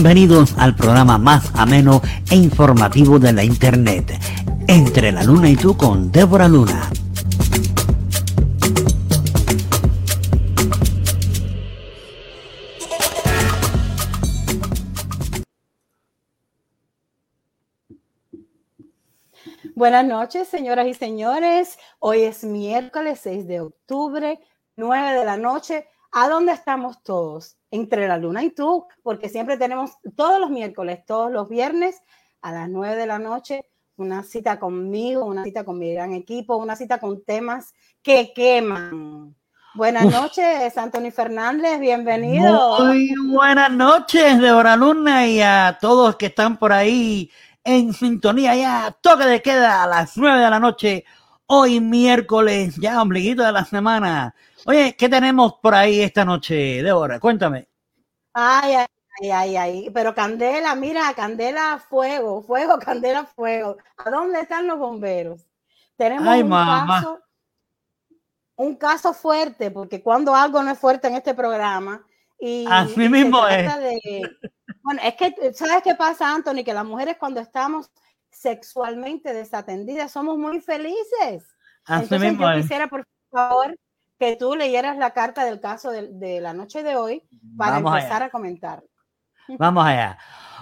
[0.00, 4.12] Bienvenidos al programa más ameno e informativo de la Internet.
[4.68, 6.88] Entre la Luna y tú con Débora Luna.
[19.74, 21.76] Buenas noches, señoras y señores.
[21.98, 24.38] Hoy es miércoles 6 de octubre,
[24.76, 25.88] 9 de la noche.
[26.12, 27.57] ¿A dónde estamos todos?
[27.70, 32.00] Entre la luna y tú, porque siempre tenemos todos los miércoles, todos los viernes
[32.40, 33.66] a las 9 de la noche
[33.98, 39.34] una cita conmigo, una cita con mi gran equipo, una cita con temas que queman.
[39.74, 42.78] Buenas noches, Anthony Fernández, bienvenido.
[42.78, 47.30] Muy buenas noches, Débora Luna, y a todos que están por ahí
[47.64, 51.04] en sintonía ya, toque de queda a las 9 de la noche,
[51.46, 54.34] hoy miércoles, ya ombliguito de la semana.
[54.66, 57.20] Oye, ¿qué tenemos por ahí esta noche, Débora?
[57.20, 57.68] Cuéntame.
[58.32, 63.76] Ay, ay, ay, ay, pero Candela, mira, Candela, fuego, fuego, Candela, fuego.
[63.96, 65.46] ¿A dónde están los bomberos?
[65.96, 67.20] Tenemos un, Caso,
[68.56, 72.04] un caso fuerte, porque cuando algo no es fuerte en este programa,
[72.38, 73.68] y así mismo es.
[74.82, 76.62] bueno, es que, ¿sabes qué pasa, Anthony?
[76.64, 77.90] Que las mujeres cuando estamos
[78.30, 81.44] sexualmente desatendidas somos muy felices.
[81.84, 82.62] Así Entonces mismo yo es.
[82.62, 83.76] quisiera, por favor,
[84.18, 87.22] que tú leyeras la carta del caso de, de la noche de hoy
[87.56, 88.26] para Vamos empezar allá.
[88.26, 88.84] a comentar.
[89.58, 90.18] Vamos allá.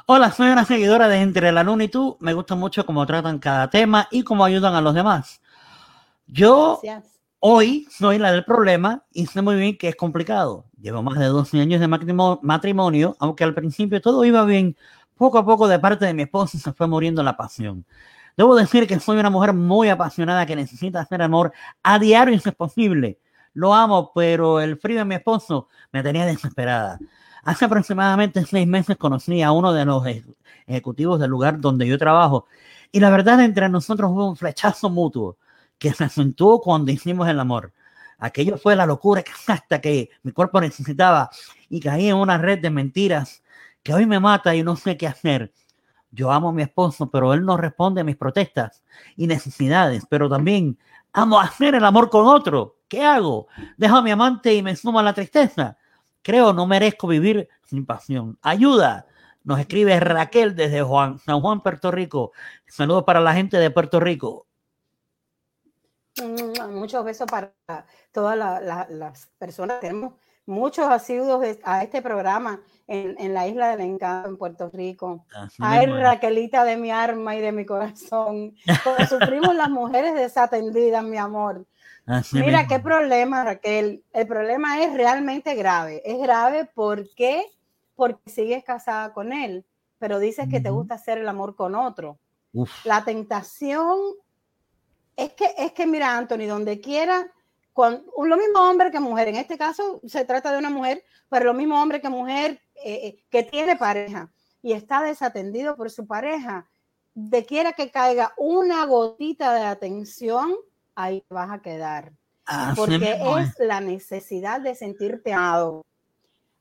[0.06, 2.16] Hola, soy una seguidora de Entre la Luna y tú.
[2.20, 5.40] Me gusta mucho cómo tratan cada tema y cómo ayudan a los demás.
[6.26, 7.18] Yo Gracias.
[7.40, 10.66] hoy soy la del problema y sé muy bien que es complicado.
[10.80, 14.76] Llevo más de 12 años de matrimo- matrimonio, aunque al principio todo iba bien.
[15.16, 17.86] Poco a poco de parte de mi esposo se fue muriendo la pasión.
[18.36, 21.52] Debo decir que soy una mujer muy apasionada que necesita hacer amor
[21.82, 23.18] a diario si es posible.
[23.56, 26.98] Lo amo, pero el frío de mi esposo me tenía desesperada.
[27.42, 30.24] Hace aproximadamente seis meses conocí a uno de los eje-
[30.66, 32.46] ejecutivos del lugar donde yo trabajo
[32.92, 35.38] y la verdad entre nosotros hubo un flechazo mutuo
[35.78, 37.72] que se acentuó cuando hicimos el amor.
[38.18, 41.30] Aquello fue la locura hasta que mi cuerpo necesitaba
[41.70, 43.42] y caí en una red de mentiras
[43.82, 45.52] que hoy me mata y no sé qué hacer.
[46.10, 48.82] Yo amo a mi esposo, pero él no responde a mis protestas
[49.16, 50.78] y necesidades, pero también
[51.12, 52.76] amo hacer el amor con otro.
[52.88, 53.48] ¿Qué hago?
[53.76, 55.76] Dejo a mi amante y me sumo a la tristeza.
[56.22, 58.38] Creo no merezco vivir sin pasión.
[58.42, 59.06] Ayuda.
[59.44, 62.32] Nos escribe Raquel desde Juan, San Juan, Puerto Rico.
[62.66, 64.46] Saludos para la gente de Puerto Rico.
[66.22, 67.52] Mm, Muchos besos para
[68.12, 69.80] todas la- la- las personas.
[69.80, 70.14] Tenemos
[70.46, 75.26] muchos asiduos a este programa en, en la isla del encanto en Puerto Rico.
[75.34, 76.00] Así Ay, es.
[76.00, 78.54] Raquelita de mi arma y de mi corazón.
[79.08, 81.66] Sufrimos las mujeres desatendidas, mi amor.
[82.06, 84.04] Así Mira, mismo qué problema, Raquel.
[84.12, 86.02] El problema es realmente grave.
[86.04, 87.44] Es grave porque,
[87.96, 89.64] porque sigues casada con él,
[89.98, 92.18] pero dices que te gusta hacer el amor con otro.
[92.52, 93.98] Uf, La tentación
[95.16, 97.26] es que, es que mira, Anthony, donde quiera,
[97.76, 101.44] con lo mismo hombre que mujer, en este caso se trata de una mujer, pero
[101.44, 104.32] lo mismo hombre que mujer eh, eh, que tiene pareja
[104.62, 106.66] y está desatendido por su pareja,
[107.12, 110.54] de quiera que caiga una gotita de atención,
[110.94, 112.12] ahí vas a quedar
[112.74, 115.84] porque es la necesidad de sentirte amado.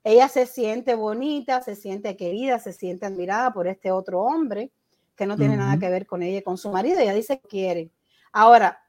[0.04, 4.70] Ella se siente bonita, se siente querida, se siente admirada por este otro hombre
[5.16, 7.00] que no tiene nada que ver con ella y con su marido.
[7.00, 7.92] Ella dice que quiere.
[8.34, 8.85] Ahora,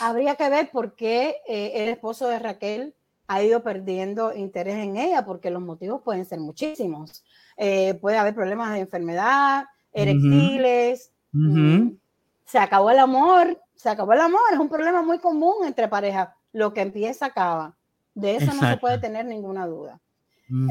[0.00, 2.94] habría que ver por qué eh, el esposo de Raquel
[3.26, 7.24] ha ido perdiendo interés en ella, porque los motivos pueden ser muchísimos.
[7.56, 11.12] Eh, puede haber problemas de enfermedad, erectiles.
[11.32, 11.90] Mm,
[12.44, 16.30] se acabó el amor, se acabó el amor, es un problema muy común entre parejas.
[16.52, 17.76] Lo que empieza acaba.
[18.14, 20.00] De eso no se puede tener ninguna duda.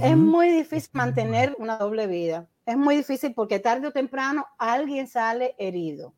[0.02, 2.48] Es muy difícil mantener una doble vida.
[2.66, 6.14] Es muy difícil porque tarde o temprano alguien sale herido.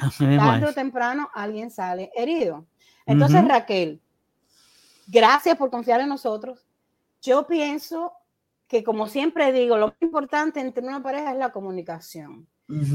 [0.00, 2.66] Tarde o temprano alguien sale herido.
[3.06, 3.48] Entonces, Ujú.
[3.48, 4.00] Raquel,
[5.06, 6.66] gracias por confiar en nosotros.
[7.22, 8.12] Yo pienso
[8.66, 12.46] que, como siempre digo, lo más importante entre una pareja es la comunicación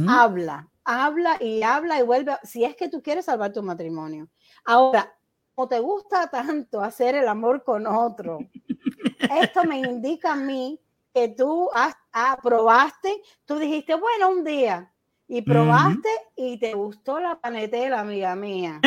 [0.08, 4.30] habla, habla y habla y vuelve, si es que tú quieres salvar tu matrimonio.
[4.64, 5.14] Ahora,
[5.54, 8.40] como te gusta tanto hacer el amor con otro,
[9.20, 10.80] esto me indica a mí
[11.14, 14.92] que tú has, ah, probaste, tú dijiste, bueno, un día,
[15.28, 18.80] y probaste y te gustó la panetela, amiga mía.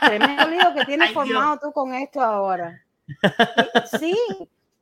[0.00, 2.82] Tremendo lío que tienes formado tú con esto ahora.
[3.98, 4.16] Sí,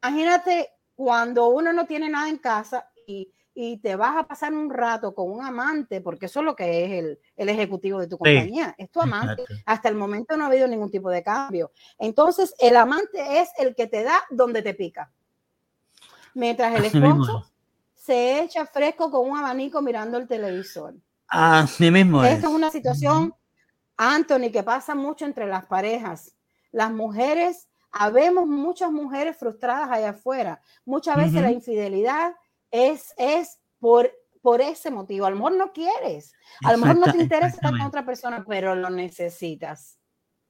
[0.03, 3.29] imagínate cuando uno no tiene nada en casa y,
[3.83, 7.19] te vas a pasar un rato con un amante, porque eso es lo que es
[7.37, 9.45] el, ejecutivo de tu compañía, es tu amante.
[9.67, 11.71] Hasta el momento no ha habido ningún tipo de cambio.
[11.99, 15.13] Entonces, el amante es el que te da donde te pica.
[16.33, 17.52] Mientras el esposo
[18.05, 20.95] se echa fresco con un abanico mirando el televisor.
[21.29, 23.33] Así mismo Esta es una situación,
[23.97, 26.35] Anthony, que pasa mucho entre las parejas.
[26.73, 30.61] Las mujeres habemos muchas mujeres frustradas allá afuera.
[30.85, 32.35] Muchas veces la infidelidad
[32.73, 34.11] es, es por,
[34.41, 35.27] por ese motivo.
[35.27, 36.35] A lo mejor no quieres,
[36.65, 39.97] a lo mejor no te interesa estar con otra persona, pero lo necesitas.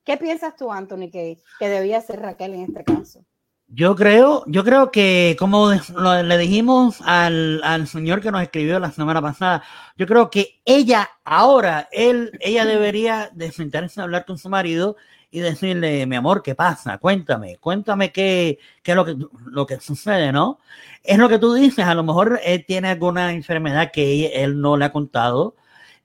[0.04, 3.26] ¿Qué piensas tú, Anthony, que, que debía ser Raquel en este caso?
[3.74, 8.90] Yo creo, yo creo que como le dijimos al, al, señor que nos escribió la
[8.90, 9.62] semana pasada,
[9.96, 14.96] yo creo que ella ahora, él, ella debería de sentarse a hablar con su marido
[15.30, 16.98] y decirle, mi amor, ¿qué pasa?
[16.98, 19.16] Cuéntame, cuéntame qué, qué es lo que,
[19.46, 20.58] lo que sucede, ¿no?
[21.02, 24.76] Es lo que tú dices, a lo mejor él tiene alguna enfermedad que él no
[24.76, 25.56] le ha contado,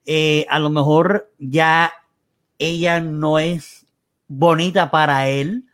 [0.06, 1.92] eh, a lo mejor ya
[2.58, 3.86] ella no es
[4.26, 5.67] bonita para él,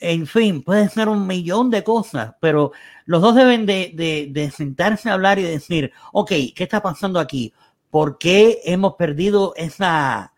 [0.00, 2.72] en fin, puede ser un millón de cosas, pero
[3.04, 7.20] los dos deben de, de, de sentarse a hablar y decir, ok, ¿qué está pasando
[7.20, 7.52] aquí?
[7.90, 10.32] ¿Por qué hemos perdido esa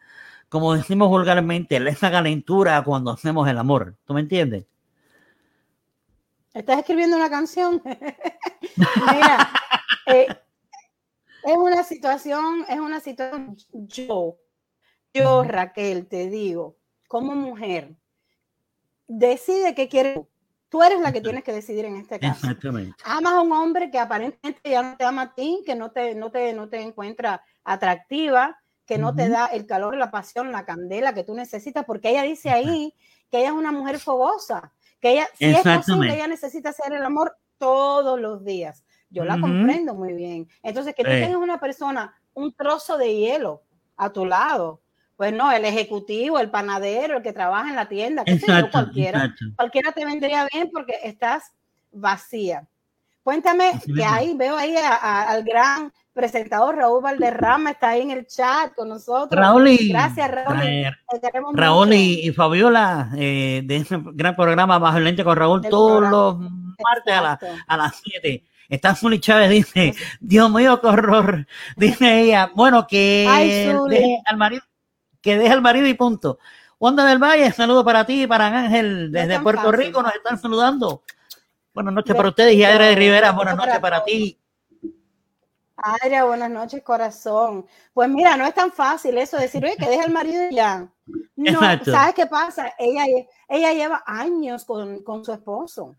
[0.51, 3.97] como decimos vulgarmente, esa calentura cuando hacemos el amor.
[4.05, 4.67] ¿Tú me entiendes?
[6.53, 7.81] ¿Estás escribiendo una canción?
[8.77, 9.49] Mira,
[10.07, 10.27] eh,
[11.45, 14.39] es una situación, es una situación, yo,
[15.15, 17.95] yo, Raquel, te digo, como mujer,
[19.11, 20.21] decide qué quieres.
[20.69, 22.47] Tú eres la que tienes que decidir en este caso.
[22.47, 22.95] Exactamente.
[23.05, 26.15] Amas a un hombre que aparentemente ya no te ama a ti, que no te,
[26.15, 30.65] no te, no te encuentra atractiva, que no te da el calor, la pasión, la
[30.65, 32.95] candela que tú necesitas, porque ella dice ahí
[33.31, 37.05] que ella es una mujer fogosa, que ella, si es posible, ella necesita hacer el
[37.05, 38.85] amor todos los días.
[39.09, 40.49] Yo la comprendo muy bien.
[40.63, 43.65] Entonces, que tú tengas una persona, un trozo de hielo
[43.97, 44.83] a tu lado,
[45.21, 48.41] pues no, el ejecutivo, el panadero, el que trabaja en la tienda, que
[48.71, 51.53] cualquiera, cualquiera te vendría bien porque estás
[51.93, 52.67] vacía.
[53.23, 58.75] Cuéntame, que ahí veo ahí al gran presentador Raúl Valderrama está ahí en el chat
[58.75, 59.39] con nosotros.
[59.39, 61.53] Raúl y, Gracias, Raúl.
[61.53, 66.39] Raúl y, Fabiola eh, de ese gran programa Bajo el Lente con Raúl todos los
[66.39, 68.43] martes a, las 7.
[68.71, 71.47] Está Zuli Chávez, dice, Dios mío, qué horror.
[71.77, 73.29] Dice ella, bueno, que
[73.91, 74.63] deje al marido,
[75.21, 76.39] que deje al marido y punto.
[76.79, 81.03] Wanda del Valle, saludo para ti y para Ángel desde Puerto Rico, nos están saludando.
[81.75, 84.41] Buenas noches para ustedes y Adria de Rivera, buenas noches para ti
[85.83, 87.67] Adria, buenas noches, corazón.
[87.93, 90.89] Pues mira, no es tan fácil eso de decir, oye, que deja el marido ya.
[91.37, 92.75] No, ¿sabes qué pasa?
[92.79, 93.05] Ella,
[93.49, 95.97] ella lleva años con, su esposo.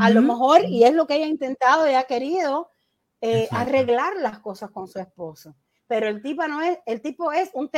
[0.00, 2.70] A lo mejor, y es lo que ella ha intentado y ha querido,
[3.20, 5.54] eh, arreglar las cosas con su esposo.
[5.92, 7.70] Pero el tipo no es, el tipo es un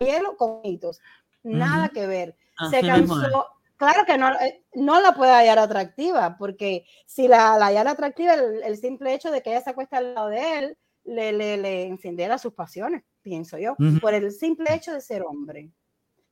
[0.00, 1.02] hielo con hitos.
[1.42, 2.34] Nada que ver.
[2.70, 3.46] Se cansó.
[3.76, 8.32] Claro que no, eh, no la puede hallar atractiva, porque si la, la hallar atractiva,
[8.32, 11.58] el, el, simple hecho de que ella se acuesta al lado de él, le, le,
[11.58, 15.70] le encendiera sus pasiones, pienso yo, por el simple hecho de ser hombre.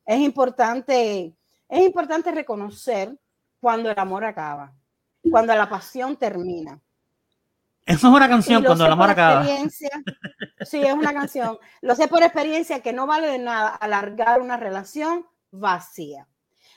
[0.06, 1.36] Es importante,
[1.68, 3.14] es importante reconocer
[3.60, 4.74] cuando el amor acaba,
[5.30, 6.80] cuando la pasión termina.
[7.86, 9.44] Eso es una canción cuando el amor acaba.
[10.62, 11.56] Sí, es una canción.
[11.82, 16.26] Lo sé por experiencia que no vale de nada alargar una relación vacía.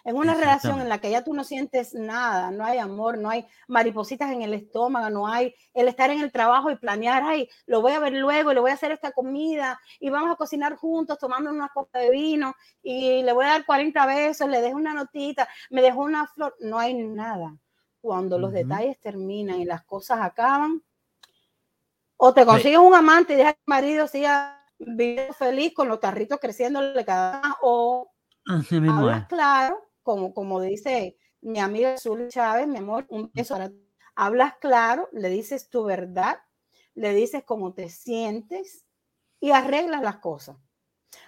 [0.06, 3.30] En una relación en la que ya tú no sientes nada, no hay amor, no
[3.30, 7.50] hay maripositas en el estómago, no hay el estar en el trabajo y planear, ay,
[7.66, 10.76] lo voy a ver luego, le voy a hacer esta comida y vamos a cocinar
[10.76, 14.78] juntos tomando una copa de vino y le voy a dar 40 besos, le dejo
[14.78, 17.58] una notita, me dejó una flor, no hay nada.
[18.00, 20.82] Cuando los detalles terminan y las cosas acaban,
[22.22, 26.00] o te consigues un amante y dejas que el marido siga viviendo feliz con los
[26.00, 28.12] tarritos creciéndole cada vez, o
[28.46, 33.56] hablas claro como, dice mi amiga Zul Chávez, mi amor, un beso
[34.16, 36.40] Hablas claro, le dices tu verdad,
[36.94, 38.86] le dices cómo te sientes
[39.40, 40.58] y arreglas las cosas.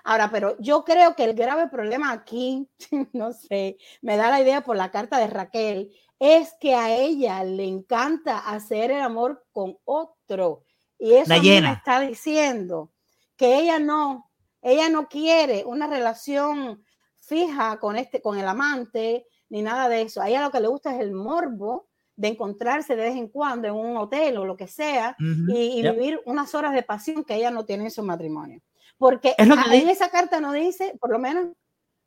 [0.03, 2.69] Ahora, pero yo creo que el grave problema aquí,
[3.13, 7.43] no sé, me da la idea por la carta de Raquel, es que a ella
[7.43, 10.65] le encanta hacer el amor con otro.
[11.01, 12.91] Y eso me está diciendo
[13.35, 14.29] que ella no,
[14.61, 16.83] ella no quiere una relación
[17.19, 20.21] fija con, este, con el amante, ni nada de eso.
[20.21, 23.67] A ella lo que le gusta es el morbo de encontrarse de vez en cuando
[23.67, 27.49] en un hotel o lo que sea y, vivir unas horas de pasión que ella
[27.49, 28.61] no tiene en su matrimonio.
[28.99, 31.47] Porque en esa carta no dice, por lo menos,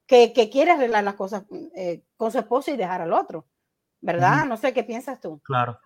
[0.06, 1.42] que, quiere arreglar las cosas
[1.74, 3.44] eh, con su esposo y dejar al otro,
[4.00, 4.44] ¿verdad?
[4.44, 5.40] No sé qué piensas tú.
[5.42, 5.80] Claro.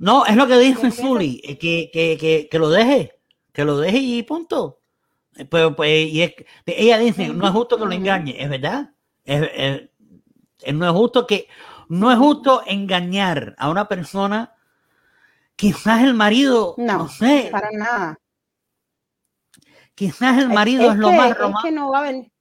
[0.00, 3.20] No, es lo que dice Zully, eh, que, que, que, lo deje,
[3.52, 4.80] que lo deje y punto.
[5.36, 8.94] Eh, pues, pues, y es, ella dice, no es justo que lo engañe, es verdad.
[9.24, 9.90] Es,
[10.72, 11.48] no es justo que,
[11.90, 14.54] no es justo engañar a una persona,
[15.54, 17.50] quizás el marido, no, sé.
[17.52, 18.18] Para nada.
[19.94, 21.58] Quizás el marido es, lo más romántico.
[21.58, 22.32] Es que no va a venir.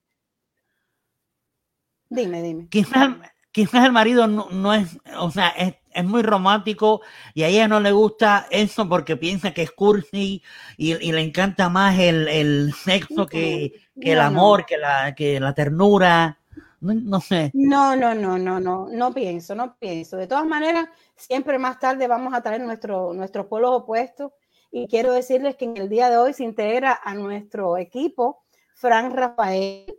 [2.07, 2.69] Dime, dime.
[2.69, 3.09] Quizás,
[3.51, 7.01] quizás el marido no, es, o sea, es, es, muy romántico
[7.33, 10.41] y a ella no le gusta eso porque piensa que es cursi
[10.77, 15.39] y, y le encanta más el, el sexo que, que el amor, que, la, que
[15.39, 16.39] la ternura.
[16.81, 17.51] No, sé.
[17.53, 20.15] No, no, no, no, no, no pienso, no pienso.
[20.15, 24.31] De todas maneras, siempre más tarde vamos a traer nuestro, nuestros polos opuestos
[24.71, 28.43] y quiero decirles que en el día de hoy se integra a nuestro equipo
[28.75, 29.93] Fran Rafael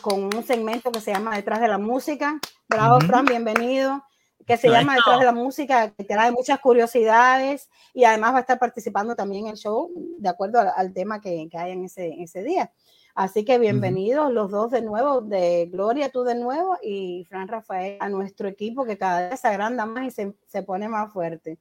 [0.00, 2.40] con un segmento que se llama Detrás de la Música.
[2.66, 4.02] Bravo, Fran, bienvenido.
[4.50, 8.40] Que se llama Detrás de la Música, que trae muchas curiosidades y además va a
[8.40, 12.20] estar participando también en el show de acuerdo al, tema que, que, hay en ese,
[12.20, 12.72] ese día.
[13.14, 17.96] Así que bienvenidos los dos de nuevo, de Gloria tú de nuevo y Fran Rafael
[18.00, 21.58] a nuestro equipo que cada vez se agranda más y se, se pone más fuerte.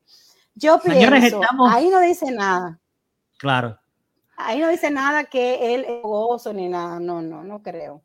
[0.56, 2.80] Yo pienso, ahí no dice nada.
[3.38, 3.78] Claro.
[4.36, 7.00] Ahí no dice nada que él es gozo ni nada.
[7.00, 8.02] No, no, no creo.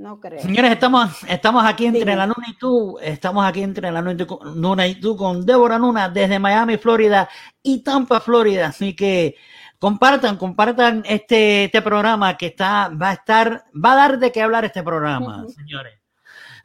[0.00, 0.40] No creo.
[0.40, 2.98] Señores, estamos, estamos aquí entre la Luna y tú.
[3.02, 7.28] Estamos aquí entre la Luna y tú con Débora Luna desde Miami, Florida
[7.62, 8.68] y Tampa, Florida.
[8.68, 9.36] Así que
[9.78, 14.40] compartan, compartan este, este programa que está, va a estar, va a dar de qué
[14.40, 16.00] hablar este programa, señores.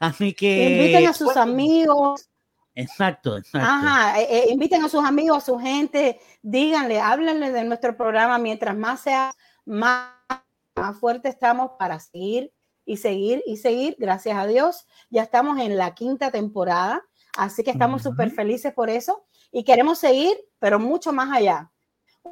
[0.00, 0.70] Así que.
[0.70, 2.30] Inviten a sus pues, amigos.
[2.74, 3.68] Exacto, exacto.
[3.68, 8.38] Ajá, eh, eh, inviten a sus amigos, a su gente, díganle, háblenle de nuestro programa.
[8.38, 9.34] Mientras más sea,
[9.66, 10.08] más,
[10.74, 12.50] más fuerte estamos para seguir
[12.86, 13.96] y seguir y seguir.
[13.98, 14.86] Gracias a Dios.
[15.10, 17.02] Ya estamos en la quinta temporada,
[17.36, 21.70] así que estamos súper felices por eso y queremos seguir, pero mucho más allá.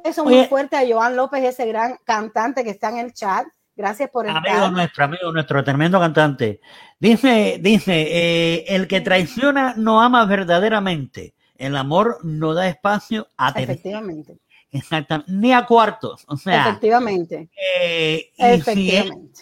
[0.03, 3.45] Eso muy fuerte a Joan López, ese gran cantante que está en el chat.
[3.75, 4.47] Gracias por estar.
[4.47, 6.61] Amigo nuestro, amigo nuestro, tremendo cantante.
[6.99, 11.35] Dice, dice, eh, el que traiciona no ama verdaderamente.
[11.57, 14.37] El amor no da espacio a Efectivamente.
[14.71, 15.31] Exactamente.
[15.31, 16.25] Ni a cuartos.
[16.27, 16.69] O sea.
[16.69, 17.49] Efectivamente.
[17.55, 19.41] Eh, Efectivamente.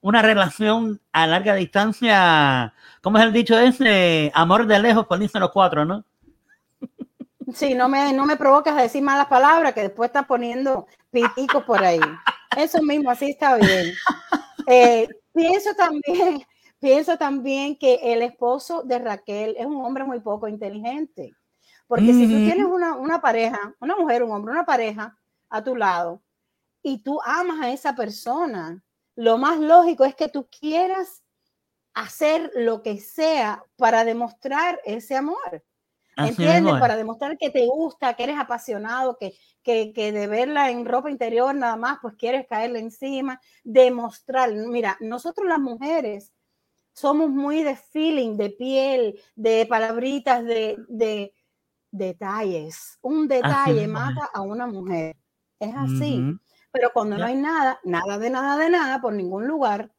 [0.00, 4.30] Una relación a larga distancia, ¿cómo es el dicho ese?
[4.34, 6.04] Amor de lejos, dicen los cuatro, ¿no?
[7.54, 11.64] Sí, no me, no me provocas a decir malas palabras que después estás poniendo piticos
[11.64, 12.00] por ahí.
[12.56, 13.94] Eso mismo, así está bien.
[14.66, 16.42] Eh, pienso también,
[16.78, 21.32] pienso también que el esposo de Raquel es un hombre muy poco inteligente.
[21.86, 25.16] Porque si tú tienes una, una pareja, una mujer, un hombre, una pareja
[25.48, 26.22] a tu lado,
[26.82, 28.82] y tú amas a esa persona,
[29.18, 31.24] lo más lógico es que tú quieras
[31.92, 35.64] hacer lo que sea para demostrar ese amor.
[36.16, 36.74] ¿Entiendes?
[36.78, 39.34] Para demostrar que te gusta, que eres apasionado, que,
[39.64, 44.52] que, que, de verla en ropa interior nada más, pues quieres caerle encima, demostrar.
[44.54, 46.32] Mira, nosotros las mujeres
[46.92, 51.34] somos muy de feeling, de piel, de palabritas, de, de
[51.90, 52.98] detalles.
[53.02, 55.16] Un detalle mata a una mujer.
[55.58, 56.38] Es así.
[56.70, 59.90] Pero cuando no hay nada, nada de nada de nada por ningún lugar,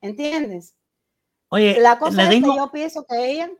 [0.00, 0.74] ¿entiendes?
[1.48, 3.50] Oye, la cosa es que yo pienso que ella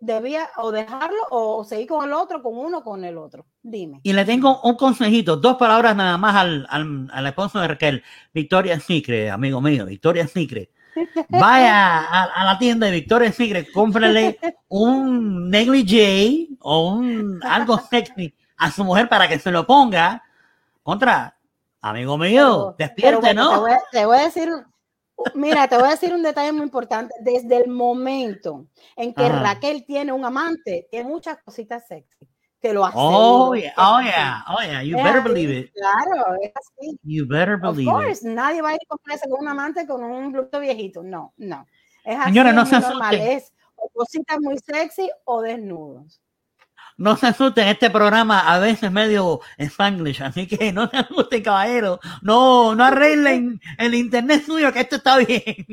[0.00, 3.46] debía o dejarlo o seguir con el otro, con uno, con el otro.
[3.62, 4.00] Dime.
[4.02, 8.02] Y le tengo un consejito, dos palabras nada más al, al, al esposo de Raquel,
[8.32, 10.70] Victoria Secret, amigo mío, Victoria Secret.
[11.28, 14.38] Vaya a, la tienda de Victoria Secret, cómprale
[14.68, 20.22] un negligee o un algo sexy a su mujer para que se lo ponga
[20.82, 21.35] contra,
[21.90, 23.64] amigo mío, despierte, ¿no?
[23.92, 24.50] te voy a decir
[25.34, 27.14] Mira, te voy a decir un detalle muy importante.
[27.20, 28.66] Desde el momento
[28.96, 32.28] en que Raquel tiene un amante, tiene muchas cositas sexy.
[32.60, 32.96] Te lo hace.
[32.98, 34.82] Oh, yeah, oh, yeah, oh, yeah.
[34.82, 35.72] You better believe it.
[35.72, 36.98] Claro, es así.
[37.02, 40.02] You better believe of course, Nadie va a ir a comprarse con un amante con
[40.02, 41.02] un bruto viejito.
[41.02, 41.66] No, no.
[42.04, 42.24] Es así.
[42.30, 43.14] Señora, no se normal.
[43.14, 46.20] Es o cositas muy sexy o desnudos
[46.96, 52.00] no se asusten, este programa a veces medio spanglish, así que no se asusten, caballero.
[52.22, 55.66] No, no arreglen el internet suyo, que esto está bien.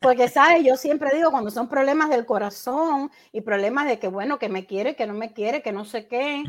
[0.00, 0.64] Porque, ¿sabes?
[0.64, 4.64] Yo siempre digo, cuando son problemas del corazón y problemas de que, bueno, que me
[4.64, 6.44] quiere, que no me quiere, que no sé qué,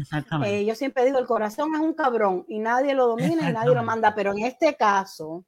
[0.45, 3.73] eh, yo siempre digo, el corazón es un cabrón y nadie lo domina y nadie
[3.73, 4.13] lo manda.
[4.13, 5.43] Pero en este caso,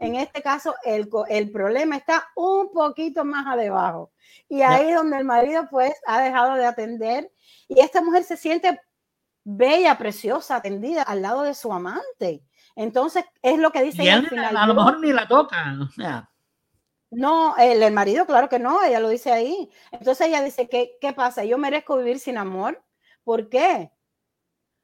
[0.00, 4.10] En este caso, el, el problema está un poquito más abajo.
[4.48, 7.30] Y ahí es donde el marido pues ha dejado de atender
[7.68, 8.80] y esta mujer se siente
[9.44, 12.42] bella, preciosa, atendida al lado de su amante.
[12.74, 14.56] Entonces, es lo que dice al final.
[14.56, 15.76] A lo mejor ni la toca.
[17.10, 19.68] No, el, el, marido, claro que no, ella lo dice ahí.
[19.90, 21.44] Entonces ella dice, ¿qué, ¿qué pasa?
[21.44, 22.82] Yo merezco vivir sin amor.
[23.22, 23.92] ¿Por qué?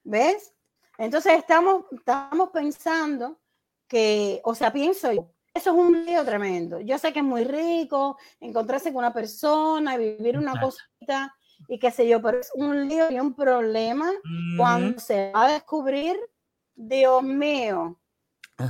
[0.05, 0.53] ¿Ves?
[0.99, 3.41] Entonces estamos, estamos pensando
[3.89, 6.81] que, o sea, pienso yo, eso es un lío tremendo.
[6.81, 11.35] Yo sé que es muy rico encontrarse con una persona y vivir una cosita
[11.69, 14.11] y qué sé yo, pero es un lío y un problema
[14.59, 16.17] cuando se va a descubrir,
[16.75, 17.99] Dios mío,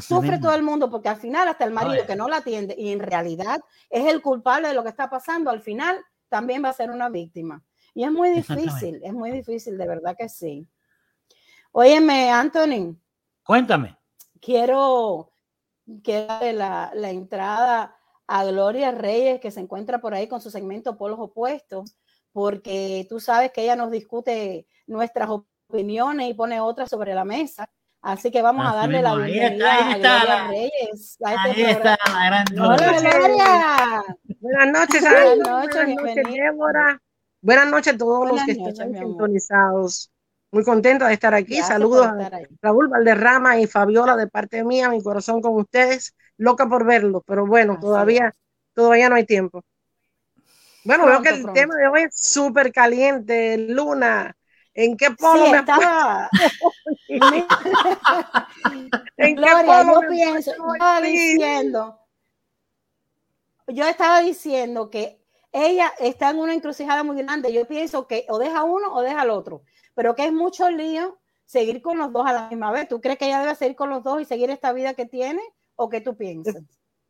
[0.00, 2.92] sufre todo el mundo porque al final hasta el marido que no la atiende y
[2.92, 6.74] en realidad es el culpable de lo que está pasando, al final también va a
[6.74, 7.64] ser una víctima.
[7.94, 10.68] Y es muy difícil, es muy difícil, de verdad que sí.
[11.72, 12.96] Óyeme, Anthony.
[13.42, 13.96] Cuéntame.
[14.46, 15.32] Quiero,
[16.04, 17.96] que la, la entrada
[18.28, 21.96] a Gloria Reyes, que se encuentra por ahí con su segmento Polos Opuestos,
[22.30, 27.68] porque tú sabes que ella nos discute nuestras opiniones y pone otras sobre la mesa.
[28.00, 31.18] Así que vamos a darle la bienvenida a Gloria Reyes.
[31.24, 34.04] ahí está la gran Hola, Gloria.
[34.38, 37.02] Buenas noches, Buenas noches, Débora.
[37.40, 40.12] Buenas noches a todos los que están sintonizados.
[40.56, 41.56] Muy contenta de estar aquí.
[41.56, 42.30] Saludos a
[42.62, 46.16] Raúl Valderrama y Fabiola de parte mía, mi corazón con ustedes.
[46.38, 48.32] Loca por verlo, pero bueno, todavía,
[48.72, 49.62] todavía no hay tiempo.
[50.82, 54.34] Bueno, veo que el tema de hoy es súper caliente, Luna.
[54.72, 56.30] ¿En qué polo me estaba...
[59.18, 62.00] ¿En Gloria, qué polo yo pienso, estaba diciendo,
[63.66, 65.20] yo estaba diciendo que
[65.56, 67.52] ella está en una encrucijada muy grande.
[67.52, 69.62] Yo pienso que o deja uno o deja al otro,
[69.94, 72.88] pero que es mucho lío seguir con los dos a la misma vez.
[72.88, 75.40] ¿Tú crees que ella debe seguir con los dos y seguir esta vida que tiene
[75.74, 76.62] o qué tú piensas?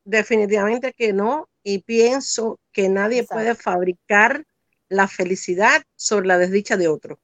[0.04, 4.44] Definitivamente que no, y pienso que nadie puede fabricar
[4.88, 7.18] la felicidad sobre la desdicha de otro.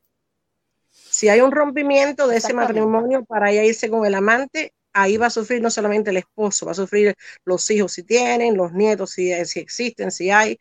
[0.91, 5.27] Si hay un rompimiento de ese matrimonio para ella irse con el amante, ahí va
[5.27, 9.13] a sufrir no solamente el esposo, va a sufrir los hijos si tienen, los nietos
[9.13, 10.59] si, si existen, si hay.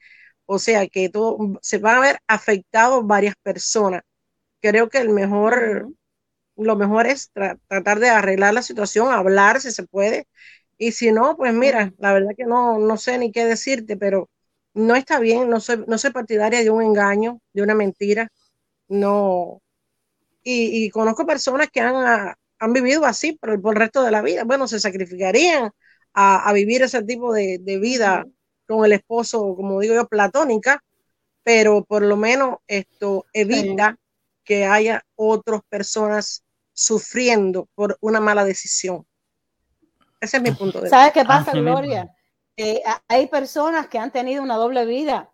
[0.54, 4.02] O sea que todo se van a ver afectados varias personas.
[4.62, 5.94] Creo que el mejor,
[6.58, 10.28] lo mejor es tratar de arreglar la situación, hablar si se puede,
[10.78, 14.30] y si no, pues mira, la verdad que no, no sé ni qué decirte, pero
[14.74, 18.30] no está bien, no soy, no soy partidaria de un engaño, de una mentira,
[18.90, 19.62] no.
[20.44, 24.22] Y, conozco personas que han, han vivido así por el, por el, resto de la
[24.22, 24.44] vida.
[24.46, 25.72] Bueno, se sacrificarían
[26.14, 28.26] a, vivir ese tipo de, vida
[28.72, 30.84] con el esposo, como digo yo, platónica,
[31.44, 33.98] pero por lo menos esto evita
[34.44, 39.06] que haya otras personas sufriendo por una mala decisión.
[40.20, 40.98] Ese es mi punto de vista.
[40.98, 42.10] ¿Sabes qué pasa, Gloria?
[43.08, 45.32] hay personas que han tenido una doble vida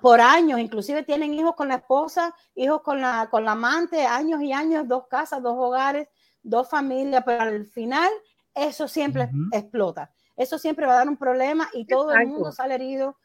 [0.00, 4.40] por años, inclusive tienen hijos con la esposa, hijos con la, con la amante, años
[4.42, 6.08] y años, dos casas, dos hogares,
[6.42, 8.10] dos familias, pero al final
[8.54, 10.10] eso siempre explota.
[10.40, 13.18] Eso siempre va a dar un problema y todo el mundo sale herido.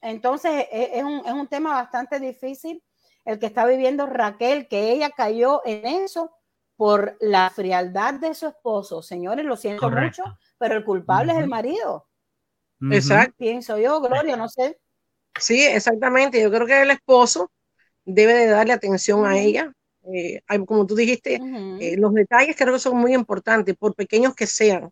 [0.00, 2.82] entonces e, es, un, es un tema bastante difícil
[3.24, 6.36] el que está viviendo Raquel, que ella cayó en eso
[6.76, 9.02] por la frialdad de su esposo.
[9.02, 10.24] Señores, lo siento mucho,
[10.58, 12.08] pero el culpable es el marido.
[12.90, 13.36] Exacto.
[13.38, 14.80] Pienso yo, Gloria, no sé.
[15.38, 16.42] Sí, exactamente.
[16.42, 17.52] Yo creo que el esposo
[18.04, 19.72] debe de darle atención a ella.
[20.12, 21.40] Eh, como tú dijiste,
[21.80, 24.90] eh, los detalles creo que son muy importantes, por pequeños que sean.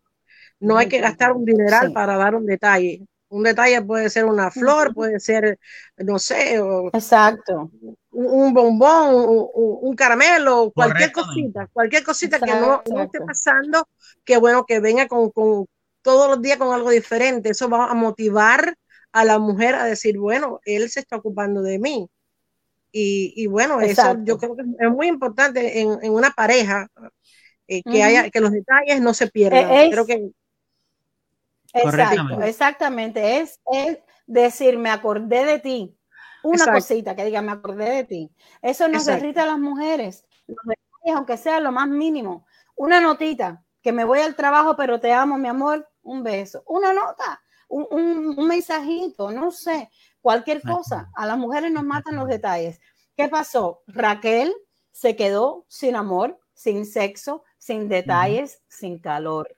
[0.61, 3.01] No hay que gastar un dineral para dar un detalle.
[3.29, 5.57] Un detalle puede ser una flor, puede ser,
[5.97, 6.61] no sé,
[6.93, 7.71] Exacto.
[8.11, 13.87] Un, bombón, un, caramelo, cualquier cosita, cualquier cosita que no, esté pasando,
[14.23, 15.31] que bueno, que venga con,
[16.01, 17.49] todos los días con algo diferente.
[17.49, 18.75] Eso va a motivar
[19.13, 22.07] a la mujer a decir, bueno, él se está ocupando de mí.
[22.91, 26.87] Y, bueno, eso yo creo que es muy importante en, una pareja
[27.67, 29.71] eh, que haya que los detalles no se pierdan.
[29.71, 30.31] E, creo que
[31.73, 33.39] Exacto, exactamente.
[33.39, 35.97] Es, es decir, me acordé de ti.
[36.43, 38.31] Una cosita que diga, me acordé de ti.
[38.61, 40.25] Eso nos derrita a las mujeres.
[41.13, 42.45] aunque sea lo más mínimo.
[42.75, 45.87] Una notita, que me voy al trabajo, pero te amo, mi amor.
[46.03, 46.63] Un beso.
[46.65, 47.87] Una nota, un,
[48.37, 51.11] un, mensajito, no sé, cualquier cosa.
[51.15, 52.79] A las mujeres nos matan los detalles.
[53.15, 53.83] ¿Qué pasó?
[53.85, 54.51] Raquel
[54.91, 59.55] se quedó sin amor, sin sexo, sin detalles, sin calor.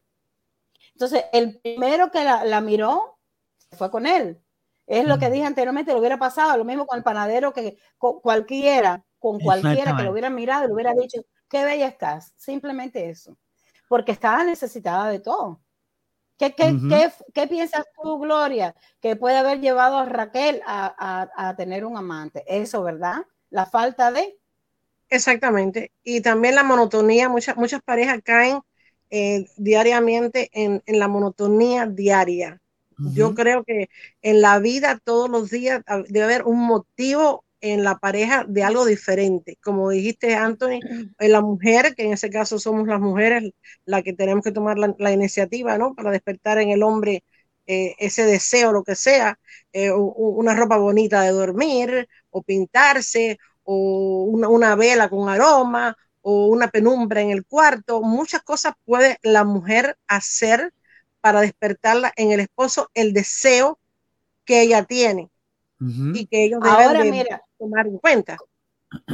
[0.94, 3.18] Entonces, el primero que la, miró
[3.72, 4.40] fue con él.
[4.86, 8.20] Es lo que dije anteriormente, lo hubiera pasado, lo mismo con el panadero que con
[8.20, 13.38] cualquiera, con cualquiera que lo hubiera mirado, le hubiera dicho, qué bella estás, simplemente eso,
[13.88, 15.62] porque estaba necesitada de todo.
[16.38, 16.54] ¿Qué,
[17.34, 22.44] qué, piensas tú, Gloria, que puede haber llevado a Raquel a, tener un amante?
[22.48, 23.26] Eso, ¿verdad?
[23.50, 24.38] La falta de...
[25.10, 25.92] Exactamente.
[26.04, 27.30] Y también la monotonía.
[27.30, 28.60] Muchas, muchas parejas caen
[29.16, 32.60] eh, diariamente en, la monotonía diaria.
[33.14, 33.88] Yo creo que
[34.24, 38.86] en la vida todos los días debe haber un motivo en la pareja de algo
[38.86, 39.60] diferente.
[39.62, 40.80] Como dijiste, Anthony,
[41.20, 43.52] en la mujer, que en ese caso somos las mujeres
[43.86, 45.94] las que tenemos que tomar la, iniciativa, ¿no?
[45.94, 47.24] Para despertar en el hombre
[47.68, 49.38] eh, ese deseo, lo que sea,
[49.74, 56.48] eh, una ropa bonita de dormir, o pintarse, o una, una, vela con aroma, o
[56.48, 58.02] una penumbra en el cuarto.
[58.02, 60.74] Muchas cosas puede la mujer hacer
[61.22, 63.80] para despertarla en el esposo el deseo
[64.46, 65.30] que ella tiene
[65.80, 68.38] y que ellos deben Ahora, mira, tomar en cuenta.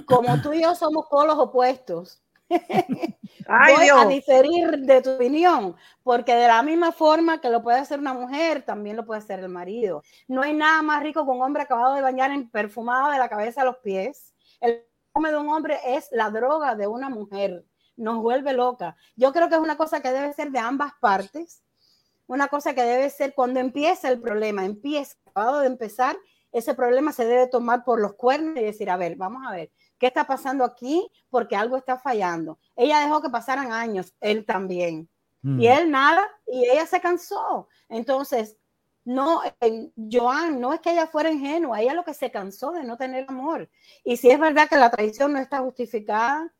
[0.05, 6.47] Como tú y yo somos polos opuestos, voy a diferir de tu opinión, porque de
[6.47, 10.03] la misma forma que lo puede hacer una mujer, también lo puede hacer el marido.
[10.27, 13.29] No hay nada más rico que un hombre acabado de bañar en perfumado de la
[13.29, 14.33] cabeza a los pies.
[14.59, 18.95] El perfume de un hombre es la droga de una mujer, nos vuelve loca.
[19.15, 21.63] Yo creo que es una cosa que debe ser de ambas partes,
[22.27, 26.15] una cosa que debe ser cuando empieza el problema, empieza, acabado de empezar,
[26.51, 29.71] ese problema se debe tomar por los cuernos y decir, a ver, vamos a ver,
[29.97, 31.09] ¿qué está pasando aquí?
[31.29, 32.59] Porque algo está fallando.
[32.75, 35.09] Ella dejó que pasaran años, él también.
[35.41, 35.61] Y mm.
[35.61, 37.67] él nada, y ella se cansó.
[37.87, 38.57] Entonces,
[39.05, 39.41] no,
[40.11, 43.25] Joan, no es que ella fuera ingenua, ella lo que se cansó de no tener
[43.27, 43.69] amor.
[44.03, 46.53] Y si es verdad que la traición no está justificada,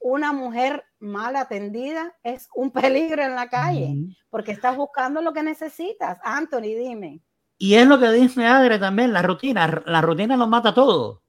[0.00, 3.94] una mujer mal atendida es un peligro en la calle,
[4.30, 6.18] porque estás buscando lo que necesitas.
[6.22, 7.22] Anthony, dime.
[7.56, 9.82] Y es lo que dice Adre también, la rutina.
[9.86, 11.22] La rutina lo mata todo.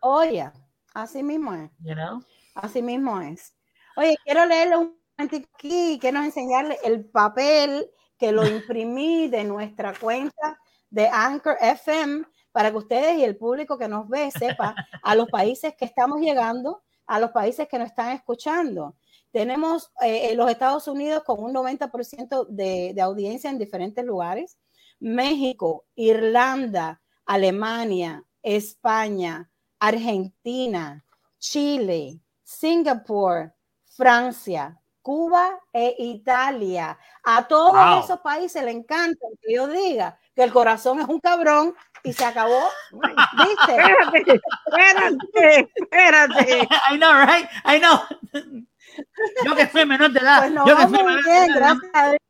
[0.00, 0.50] Oye,
[0.92, 1.70] así mismo es.
[2.54, 3.54] Así mismo es.
[3.96, 9.94] Oye, quiero leerle un momentito aquí, quiero enseñarle el papel que lo imprimí de nuestra
[9.94, 10.58] cuenta
[10.90, 15.28] de Anchor FM para que ustedes y el público que nos ve sepa a los
[15.28, 18.96] países que estamos llegando, a los países que nos están escuchando.
[19.32, 24.56] Tenemos eh, los Estados Unidos con un 90% de, de audiencia en diferentes lugares.
[25.00, 29.50] México, Irlanda, Alemania, España,
[29.80, 31.04] Argentina,
[31.38, 33.52] Chile, Singapur,
[33.84, 36.98] Francia, Cuba e Italia.
[37.22, 41.74] A todos esos países le encanta que yo diga que el corazón es un cabrón
[42.02, 42.62] y se acabó.
[42.90, 43.76] ¿Viste?
[43.76, 46.68] Espérate, espérate, espérate.
[46.90, 47.46] I know, right?
[47.66, 48.00] I know.
[49.44, 50.38] Yo que soy menor de edad.
[50.40, 51.54] Pues no, yo que soy menor de edad.
[51.54, 52.20] Gracias a Dios.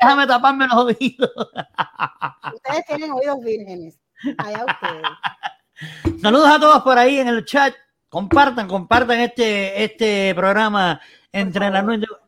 [0.00, 1.30] Déjame taparme los oídos.
[2.54, 3.98] Ustedes tienen oídos vírgenes.
[4.38, 6.22] Allá ustedes.
[6.22, 7.74] Saludos a todos por ahí en el chat.
[8.10, 11.00] Compartan, compartan este, este programa
[11.32, 11.86] entre la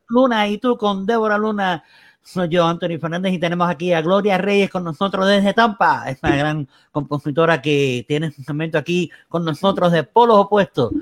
[0.08, 1.82] Luna y tú con Débora Luna.
[2.22, 6.08] Soy yo, Anthony Fernández, y tenemos aquí a Gloria Reyes con nosotros desde Tampa.
[6.08, 10.92] Es una gran compositora que tiene su momento aquí con nosotros de polos opuestos.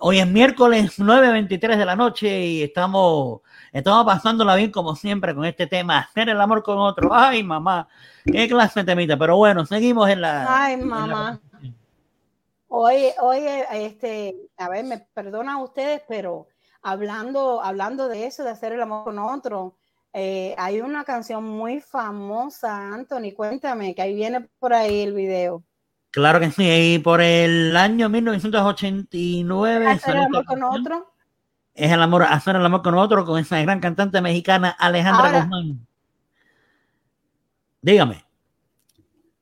[0.00, 3.40] Hoy es miércoles 9.23 de la noche y estamos
[3.72, 7.14] Estamos pasándola bien como siempre con este tema, hacer el amor con otro.
[7.14, 7.86] Ay, mamá,
[8.24, 9.16] qué clase de temita.
[9.16, 10.64] Pero bueno, seguimos en la...
[10.64, 11.40] Ay, mamá.
[12.68, 16.48] Oye, oye, este, a ver, me perdonan ustedes, pero
[16.82, 19.76] hablando, hablando de eso, de hacer el amor con otro,
[20.12, 25.64] eh, hay una canción muy famosa, Anthony, cuéntame, que ahí viene por ahí el video.
[26.10, 29.86] Claro que sí, y por el año 1989.
[29.86, 31.12] ¿Hacer el amor con otro?
[31.78, 35.86] es el amor, hacer el amor con otro, con esa gran cantante mexicana Alejandra Guzmán.
[37.80, 38.27] Dígame.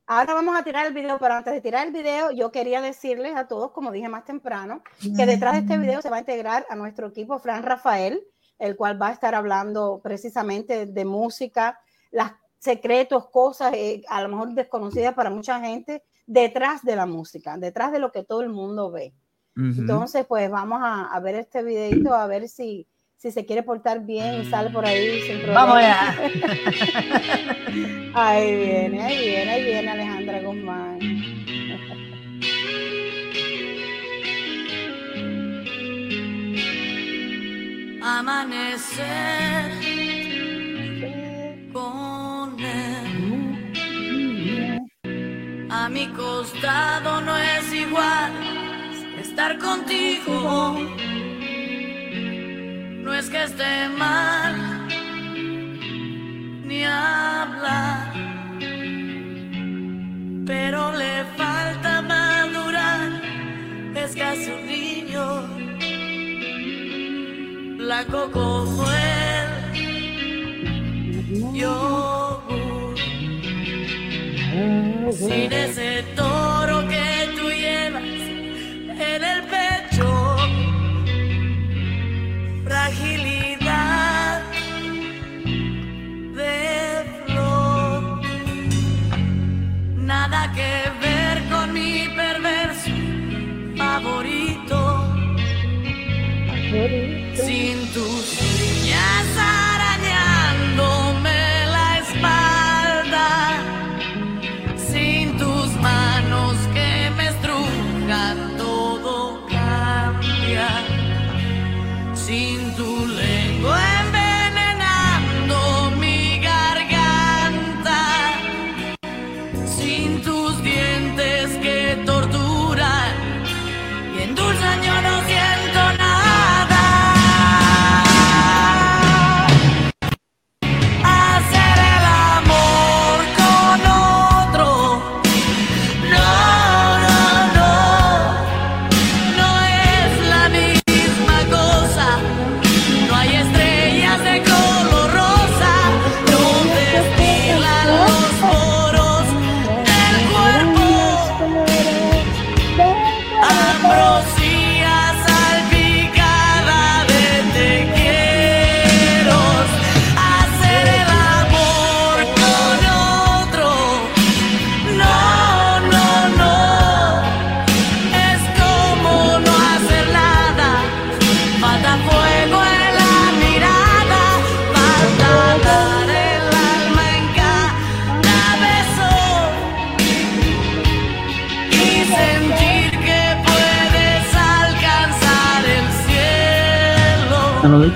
[0.08, 3.34] Ahora vamos a tirar el video, pero antes de tirar el video, yo quería decirles
[3.34, 6.64] a todos, como dije más temprano, que detrás de este video se va a integrar
[6.70, 8.22] a nuestro equipo Fran Rafael,
[8.60, 11.80] el cual va a estar hablando precisamente de música,
[12.12, 17.56] las secretos, cosas eh, a lo mejor desconocidas para mucha gente, detrás de la música,
[17.58, 19.12] detrás de lo que todo el mundo ve.
[19.56, 24.42] Entonces, pues vamos a, ver este videito, a ver si, si se quiere portar bien
[24.42, 25.64] y sale por ahí sin problema.
[25.64, 26.14] Vamos allá.
[28.14, 30.98] ahí viene, ahí viene, ahí viene Alejandra Guzmán.
[38.02, 39.72] Amanecer
[41.72, 43.26] con él.
[45.70, 48.32] A mi costado no es igual
[49.18, 50.76] estar contigo.
[53.26, 54.54] Es que esté mal
[56.64, 58.12] ni hablar,
[60.46, 63.20] pero le falta madurar.
[63.96, 65.24] Es casi un niño,
[67.78, 69.48] blanco como él.
[71.52, 72.94] yogur.
[75.10, 76.04] Sin ese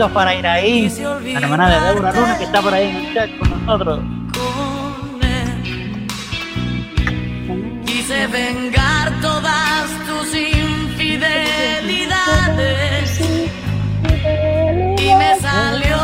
[0.01, 0.87] Saluditos para ir ahí.
[0.87, 3.29] Y se olvida La hermana de Débora Luna que está por ahí en el chat
[3.39, 4.01] con nosotros.
[7.85, 13.51] Quise vengar todas tus infidelidades y
[15.15, 15.99] me salió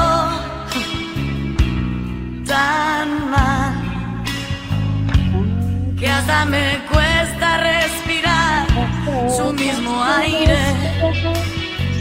[2.45, 3.73] tan mal
[5.99, 8.67] que hasta me cuesta respirar
[9.35, 10.59] su mismo aire.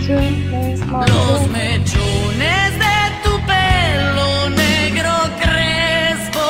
[0.08, 6.48] Los mechones de tu pelo negro crespo,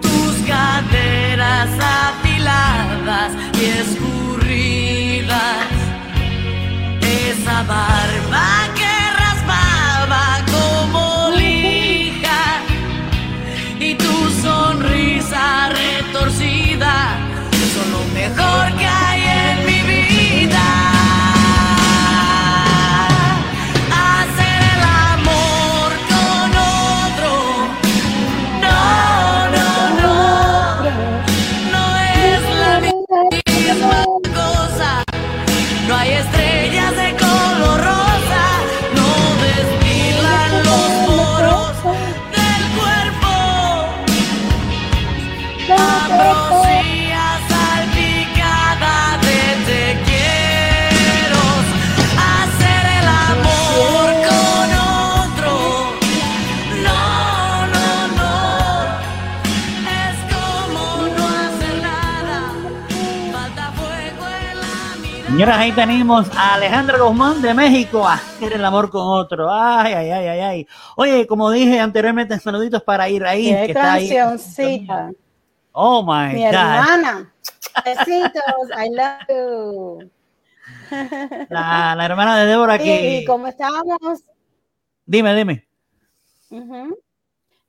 [0.00, 5.68] tus caderas afiladas y escurridas,
[7.02, 8.61] esa barba
[65.52, 69.48] ahí tenemos a Alejandra Guzmán de México a hacer el amor con otro.
[69.50, 70.66] Ay, ay, ay, ay, ay.
[70.96, 74.08] Oye, como dije anteriormente, saluditos para Iraí, que Qué está ahí.
[74.08, 75.10] cancioncita.
[75.72, 76.48] Oh my Mi God.
[76.54, 77.32] hermana.
[77.84, 78.42] Besitos.
[78.76, 80.10] I love you.
[81.48, 83.16] La, la hermana de Débora Y, que.
[83.20, 84.22] y como estábamos
[85.06, 85.66] Dime, dime.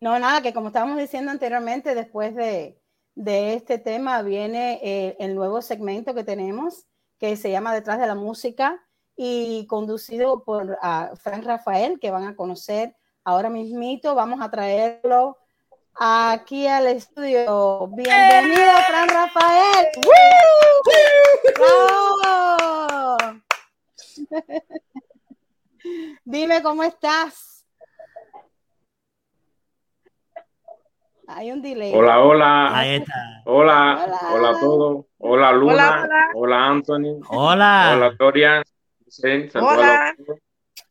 [0.01, 2.77] No, nada, que como estábamos diciendo anteriormente, después de,
[3.15, 6.85] de este tema viene eh, el nuevo segmento que tenemos,
[7.23, 8.83] que se llama Detrás de la Música
[9.15, 14.13] y conducido por ah, Frank Rafael, que van a conocer ahora mismito.
[14.13, 15.37] Vamos a traerlo
[15.93, 17.87] aquí al estudio.
[17.95, 19.87] Bienvenido, Frank Rafael.
[21.55, 23.17] ¡Bravo!
[26.25, 27.52] Dime cómo estás.
[31.27, 31.93] Hay un delay.
[31.95, 32.77] Hola, hola.
[32.77, 33.41] Ahí está.
[33.45, 34.19] Hola, Hola.
[34.33, 35.05] hola a todos.
[35.19, 36.67] Hola Luna, Hola, hola, hola.
[36.67, 37.91] Anthony, Hola.
[37.95, 38.63] hola Toria.
[39.07, 40.15] Sí, saludos a Hola.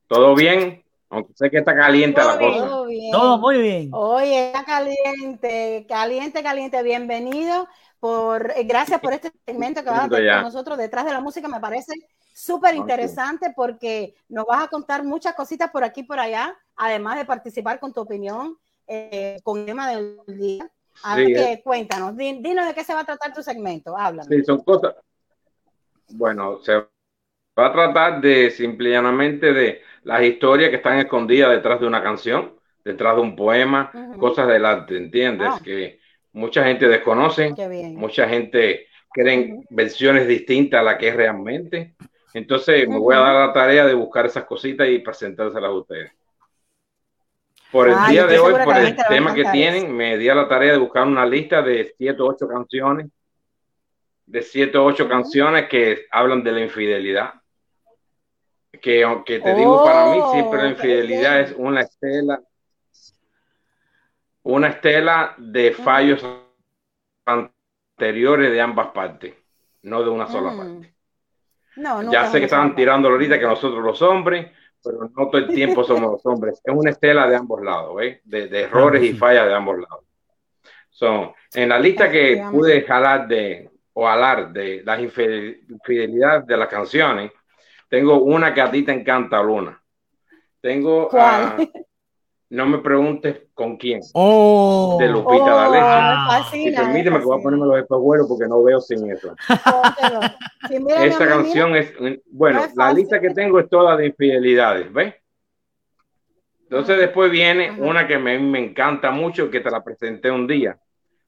[0.07, 0.83] ¿Todo bien?
[1.11, 2.53] Aunque sé que está caliente la bien.
[2.53, 2.67] cosa.
[2.67, 3.13] Todo bien.
[3.13, 3.91] Todo muy bien.
[3.93, 6.83] Oye, está caliente, caliente, caliente.
[6.83, 7.69] Bienvenido.
[8.01, 11.21] Por, eh, gracias por este segmento que vas a tener con nosotros detrás de la
[11.21, 11.47] música.
[11.49, 11.93] Me parece
[12.35, 17.17] súper interesante porque nos vas a contar muchas cositas por aquí y por allá, además
[17.17, 18.57] de participar con tu opinión
[18.93, 20.71] eh, con el tema del día.
[20.95, 21.35] Sí, ver, eh.
[21.35, 24.27] que, cuéntanos, di- dinos de qué se va a tratar tu segmento, háblanos.
[24.27, 24.95] Sí, son cosas.
[26.11, 26.87] Bueno, se va
[27.67, 32.03] a tratar de simple y llanamente de las historias que están escondidas detrás de una
[32.03, 35.49] canción, detrás de un poema, cosas del arte, ¿entiendes?
[35.51, 35.61] Ah.
[35.63, 36.01] Que
[36.33, 37.55] mucha gente desconoce,
[37.95, 41.95] mucha gente creen versiones distintas a la que es realmente.
[42.35, 46.13] Entonces me voy a dar la tarea de buscar esas cositas y presentárselas a ustedes.
[47.73, 50.47] Por el Ah, día de hoy, por el tema que tienen, me di a la
[50.47, 53.07] tarea de buscar una lista de siete o ocho canciones,
[54.27, 55.13] de siete o ocho Ujú.
[55.13, 57.35] canciones que hablan de la infidelidad.
[58.81, 62.41] Que aunque te digo, para mí siempre la Oh, infidelidad es una estela,
[64.43, 66.27] una estela de fallos
[67.27, 69.35] anteriores de ambas partes,
[69.83, 70.57] no de una sola Mm.
[70.57, 70.95] parte.
[71.77, 74.51] No, Ya sé que estaban tirando ahorita que nosotros los hombres,
[74.83, 76.61] pero no todo el tiempo somos los hombres.
[76.65, 78.21] Es una estela de ambos lados, ¿eh?
[78.25, 80.05] de, de errores y fallas de ambos lados.
[80.91, 86.57] So, en la lista que pude jalar de, o hablar de las infidel- infidelidades de
[86.57, 87.33] las canciones,
[87.89, 89.81] tengo una que a ti te encanta, Luna.
[90.61, 91.71] Tengo, ¿Cuál?
[92.53, 95.87] No me preguntes con quién, Oh, de Lupita Oh, D'Alessio.
[95.87, 96.51] Ah.
[96.53, 99.35] Y permíteme que voy a ponerme los espejuelos porque no veo sin eso.
[99.49, 100.21] Póntelo.
[100.69, 101.95] Sí, mira, Esa canción es,
[102.31, 105.15] bueno, No es la lista que tengo es toda de infidelidades, ¿ves?
[106.65, 107.81] Entonces después viene Ajá.
[107.81, 110.79] una que me, me encanta mucho, que te la presenté un día,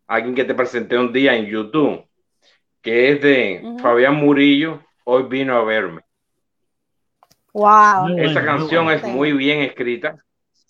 [0.07, 2.05] alguien que te presenté un día en YouTube,
[2.83, 3.77] que es de.
[3.81, 6.03] Fabián Murillo, Hoy vino a verme.
[7.55, 8.19] Wow.
[8.19, 10.19] Esa canción muy es muy bien escrita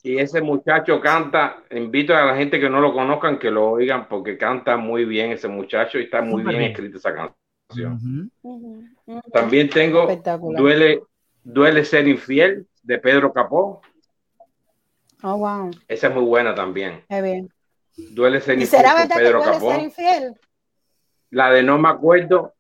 [0.04, 4.06] y ese muchacho canta, invito a la gente que no lo conozcan que lo oigan
[4.06, 8.30] porque canta muy bien ese muchacho y está muy bien escrita esa canción.
[9.32, 10.06] También tengo.
[10.54, 11.00] Duele,
[11.42, 13.80] Duele ser infiel de Pedro Capó.
[15.22, 15.70] Oh, wow.
[15.88, 17.02] Esa es muy buena también.
[17.08, 17.48] Qué bien.
[17.96, 19.70] Duele ser ¿Y infiel será con verdad que Pedro puede Capó.
[19.72, 20.34] ser infiel?
[21.30, 22.52] La de No me acuerdo.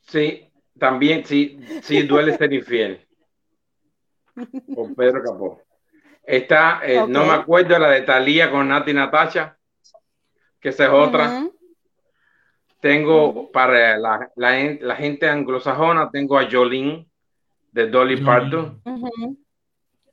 [0.00, 3.06] Sí, también sí, sí, duele ser infiel.
[4.74, 5.63] Con Pedro Capó.
[6.26, 9.56] Está, eh, no me acuerdo, la de Talía con Nati Natacha,
[10.60, 11.46] que esa es otra.
[12.80, 17.06] Tengo para la, la, la gente anglosajona, tengo a Jolene
[17.72, 18.18] de Dolly.
[18.18, 18.82] Parton.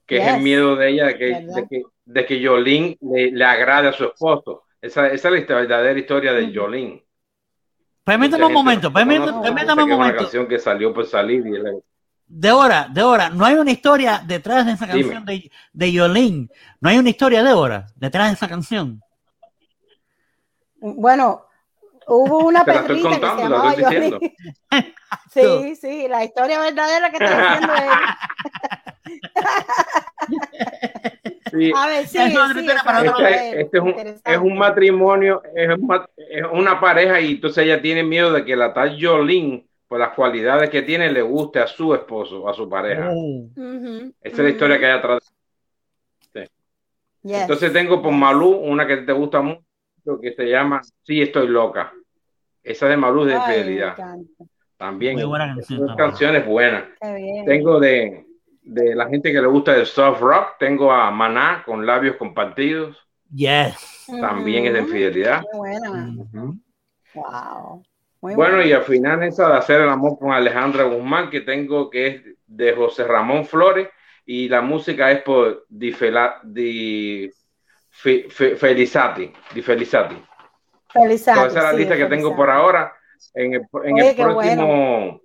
[0.05, 3.45] Que es el miedo de ella de que, de que, de que Jolene le, le
[3.45, 4.63] agrade a su esposo.
[4.81, 6.53] Esa, esa es la verdadera historia de.
[6.53, 7.05] Jolene.
[8.03, 10.17] Permítame un momento, permítame, un es una momento.
[10.23, 11.81] canción que salió por salir y él-
[12.33, 15.01] De hora, de hora, no hay una historia detrás de esa Dime.
[15.01, 16.49] canción de, de Yolín.
[16.79, 19.01] No hay una historia de hora detrás de esa canción.
[20.79, 21.45] Bueno,
[22.07, 23.75] hubo una Te perrita que se llamaba.
[23.75, 24.35] Yoli.
[25.33, 27.89] Sí, sí, la historia verdadera que está diciendo él.
[31.51, 36.01] Sí, A ver, sí, Es para este, este es, un, es un matrimonio, es, un
[36.17, 40.13] es una pareja y entonces ella tiene miedo de que la tal Jolene, por las
[40.13, 43.09] cualidades que tiene, le guste a su esposo, a su pareja.
[43.13, 43.49] Oh.
[44.21, 45.33] Esa es la historia que hay atrás.
[47.21, 49.61] Entonces tengo por Malú una que te gusta mucho
[50.21, 51.91] que se llama Sí estoy loca.
[52.63, 53.97] Esa de Malú de infidelidad.
[54.77, 55.15] También.
[55.15, 56.09] Muy buena canción Son también.
[56.09, 56.83] canciones buenas.
[57.45, 58.25] Tengo de,
[58.61, 62.97] de la gente que le gusta el soft rock, tengo a Maná con labios compartidos.
[63.29, 64.05] Yes.
[64.21, 64.87] También es de Ujú.
[64.87, 65.41] infidelidad.
[65.51, 66.15] Qué buena.
[67.13, 67.83] Wow.
[68.21, 71.89] Muy Bueno, y al final esa de hacer el amor con Alejandra Guzmán, que tengo
[71.89, 73.89] que es de José Ramón Flores,
[74.25, 77.31] y la música es por Di, Fela- Di
[77.89, 79.31] Fe- Fe- Felizati.
[79.53, 80.15] Di Felizati.
[80.93, 82.93] Entonces, esa es la sí, lista que tengo por ahora.
[83.33, 85.21] En el, en Oye, el qué próximo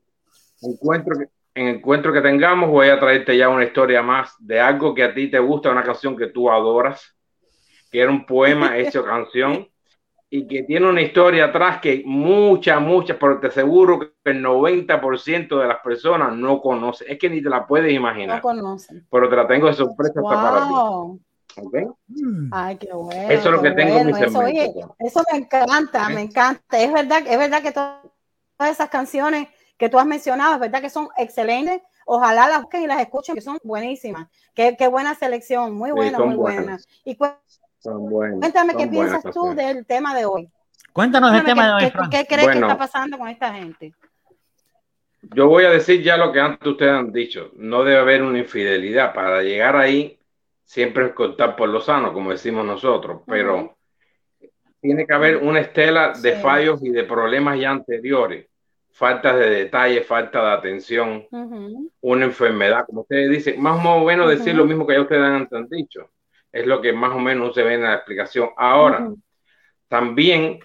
[0.62, 1.24] encuentro, que,
[1.60, 5.02] en el encuentro que tengamos, voy a traerte ya una historia más de algo que
[5.04, 7.14] a ti te gusta, una canción que tú adoras,
[7.90, 9.68] que era un poema hecho canción
[10.28, 15.58] y que tiene una historia atrás que muchas, muchas, pero te aseguro que el 90%
[15.60, 17.04] de las personas no conoce.
[17.10, 19.06] Es que ni te la puedes No imaginar, conocen.
[19.10, 20.72] pero te la tengo de sorpresa hasta para ti.
[20.74, 21.20] Wow.
[21.62, 21.74] ¿ok?
[22.08, 22.48] Mm.
[22.52, 23.30] Ay, qué bueno.
[23.30, 24.26] Eso es lo que tengo en mi bueno.
[24.26, 24.96] Eso, oye, segmento.
[24.98, 26.14] eso me encanta, ¿Eh?
[26.14, 26.78] me encanta.
[26.80, 28.12] Es verdad, es verdad que to-
[28.56, 29.48] todas esas canciones
[29.78, 31.80] que tú has mencionado, es verdad que son excelentes.
[32.04, 34.28] Ojalá las busquen y las escuchen, que son buenísimas.
[34.54, 36.62] Qué, qué buena selección, muy Sí, buena, son muy buena.
[36.62, 36.88] buenas.
[37.04, 37.26] Y cu-
[37.86, 40.48] Son buenas, cuéntame son qué buenas piensas tú del tema de hoy.
[40.92, 42.10] Cuéntanos el Cuéntame tema de hoy, qué, qué- Frank.
[42.12, 42.60] qué crees Bueno.
[42.66, 43.94] que está pasando con esta gente?
[45.34, 47.50] Yo voy a decir ya lo que antes ustedes han dicho.
[47.56, 49.12] No debe haber una infidelidad.
[49.12, 50.18] Para llegar ahí,
[50.64, 53.22] siempre es cortar por lo sano, como decimos nosotros.
[53.26, 53.76] Pero
[54.80, 56.40] tiene que haber una estela de Sí.
[56.42, 58.46] fallos y de problemas ya anteriores.
[58.92, 61.26] Falta de detalle, falta de atención,
[62.00, 65.52] una enfermedad, como ustedes dicen, más o menos decir lo mismo que ya ustedes antes
[65.52, 66.08] han dicho.
[66.56, 68.50] Es lo que más o menos se ve en la explicación.
[68.56, 69.12] Ahora,
[69.88, 70.60] también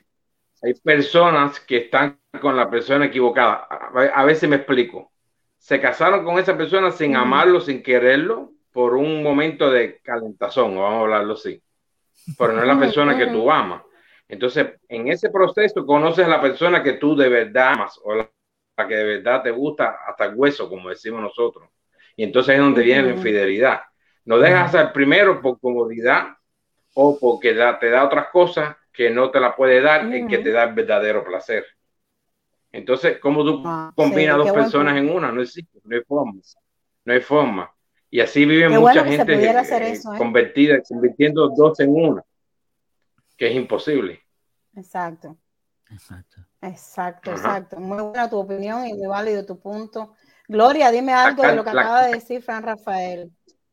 [0.62, 3.68] hay personas que están con la persona equivocada.
[4.14, 5.12] A veces me explico.
[5.58, 10.94] Se casaron con esa persona sin amarlo, sin quererlo, por un momento de calentazón, vamos
[10.94, 11.62] a hablarlo así.
[12.38, 13.84] Pero no es la persona que tú amas.
[14.30, 18.30] Entonces, en ese proceso conoces a la persona que tú de verdad amas o la,
[18.88, 21.70] que de verdad te gusta hasta el hueso, como decimos nosotros.
[22.16, 23.82] Y entonces es donde viene la infidelidad.
[24.26, 26.38] No dejas al primero por comodidad
[26.94, 30.52] o porque te da otras cosas que no te la puede dar y que te
[30.52, 31.66] da el verdadero placer.
[32.72, 35.32] Entonces, ¿cómo tú ah, combinas dos personas en una?
[35.32, 36.42] No existe, no hay forma.
[37.04, 37.74] No hay forma.
[38.10, 40.00] Y así vive mucha gente eh, ¿eh?
[40.18, 42.24] convertida, convirtiendo dos en una,
[43.38, 44.22] que es imposible.
[44.76, 45.38] Exacto.
[45.90, 46.42] Exacto.
[46.62, 47.80] Exacto, exacto.
[47.80, 50.14] Muy buena tu opinión y muy válido tu punto.
[50.48, 53.32] Gloria, dime algo de lo que acaba de decir Frank Rafael.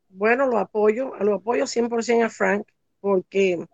[0.08, 2.66] Bueno, lo apoyo, lo apoyo 100% a Frank,
[3.00, 3.66] porque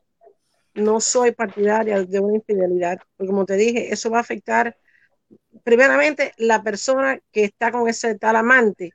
[0.75, 4.77] no soy partidaria de una infidelidad, porque como te dije, eso va a afectar
[5.63, 8.93] primeramente la persona que está con ese tal amante.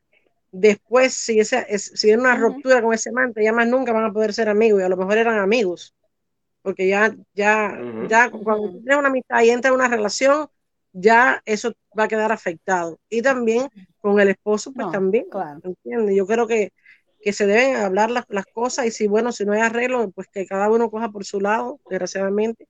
[0.51, 4.05] Después, si, esa, es, si hay una ruptura con ese amante, ya más nunca van
[4.05, 5.95] a poder ser amigos y a lo mejor eran amigos.
[6.61, 7.79] Porque ya, ya,
[8.09, 10.49] ya cuando tienes una amistad y entra en una relación,
[10.91, 12.99] ya eso va a quedar afectado.
[13.09, 13.67] Y también
[13.99, 15.29] con el esposo, pues también.
[15.29, 15.61] Claro.
[15.83, 16.73] Yo creo que
[17.21, 20.27] que se deben hablar las, las, cosas y si, bueno, si no hay arreglo, pues
[20.27, 22.67] que cada uno coja por su lado, desgraciadamente,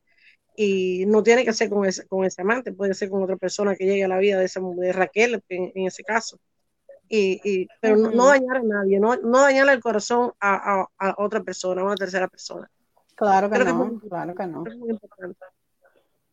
[0.56, 3.76] y no tiene que ser con ese, con ese amante, puede ser con otra persona
[3.76, 6.40] que llegue a la vida de, esa, de Raquel en, en ese caso.
[7.08, 11.16] Y, y pero no, dañar a nadie, no, no dañarle el corazón a, a, a,
[11.18, 12.70] otra persona, a una tercera persona.
[13.16, 14.64] Claro que no, claro que no.
[14.68, 15.40] Es muy importante.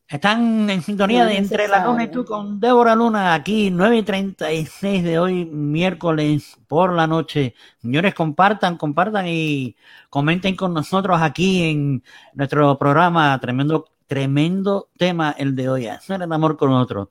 [0.09, 4.03] Están en sintonía de Entre la Luna y tú con Débora Luna, aquí 9 y
[4.05, 7.57] 36 de hoy, miércoles por la noche.
[7.83, 9.75] Señores, compartan, compartan y
[10.09, 12.05] comenten con nosotros aquí en
[12.35, 13.37] nuestro programa.
[13.41, 15.87] Tremendo, tremendo tema el de hoy.
[15.89, 17.11] Hacer el amor con otro.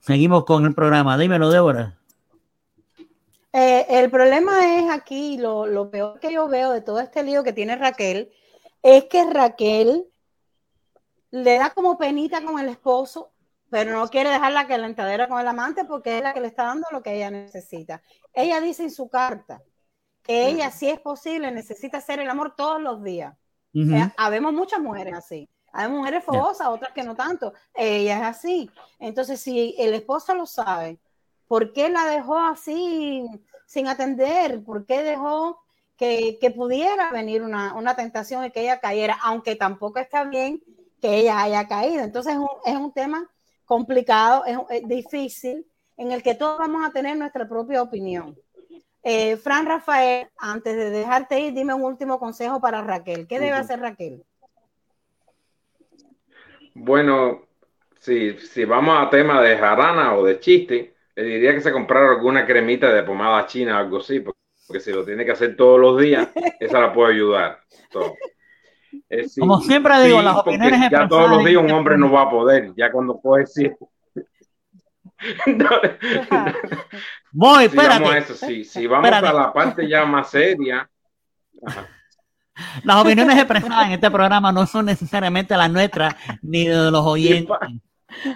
[0.00, 1.18] Seguimos con el programa.
[1.18, 1.98] Dímelo, Débora.
[3.52, 7.44] Eh, el problema es aquí, lo, lo peor que yo veo de todo este lío
[7.44, 8.30] que tiene Raquel,
[8.82, 10.06] es que Raquel
[11.32, 13.32] le da como penita con el esposo,
[13.70, 16.64] pero no quiere dejar la calentadera con el amante porque es la que le está
[16.64, 18.02] dando lo que ella necesita.
[18.34, 19.62] Ella dice en su carta
[20.22, 23.34] que ella, si es posible, necesita hacer el amor todos los días.
[23.74, 25.48] Eh, habemos muchas mujeres así.
[25.72, 27.54] Hay mujeres fogosas, otras que no tanto.
[27.74, 28.70] Ella es así.
[28.98, 31.00] Entonces, si el esposo lo sabe,
[31.48, 33.26] ¿por qué la dejó así
[33.64, 34.62] sin atender?
[34.62, 35.62] ¿Por qué dejó
[35.96, 39.16] que, pudiera venir una, una, tentación y que ella cayera?
[39.22, 40.62] Aunque tampoco está bien
[41.02, 42.04] que ella haya caído.
[42.04, 43.28] Entonces es un, es un tema
[43.64, 48.38] complicado, es, difícil, en el que todos vamos a tener nuestra propia opinión.
[49.02, 53.26] Eh, Fran Rafael, antes de dejarte ir, dime un último consejo para Raquel.
[53.26, 54.22] ¿Qué debe hacer Raquel?
[56.74, 57.42] Bueno,
[57.98, 62.12] si, si vamos a tema de jarana o de chiste, le diría que se comprara
[62.12, 65.80] alguna cremita de pomada china o algo así, porque si lo tiene que hacer todos
[65.80, 66.28] los días,
[66.60, 67.58] esa la puede ayudar.
[69.08, 72.30] Eh, Como siempre digo, las opiniones Ya todos los días un hombre no va a
[72.30, 73.76] poder, ya cuando puede decir.
[77.32, 78.00] Voy, espérate.
[78.00, 80.88] Vamos a eso, si vamos a la parte ya más seria.
[82.84, 87.56] Las opiniones expresadas en este programa no son necesariamente las nuestras ni de los oyentes.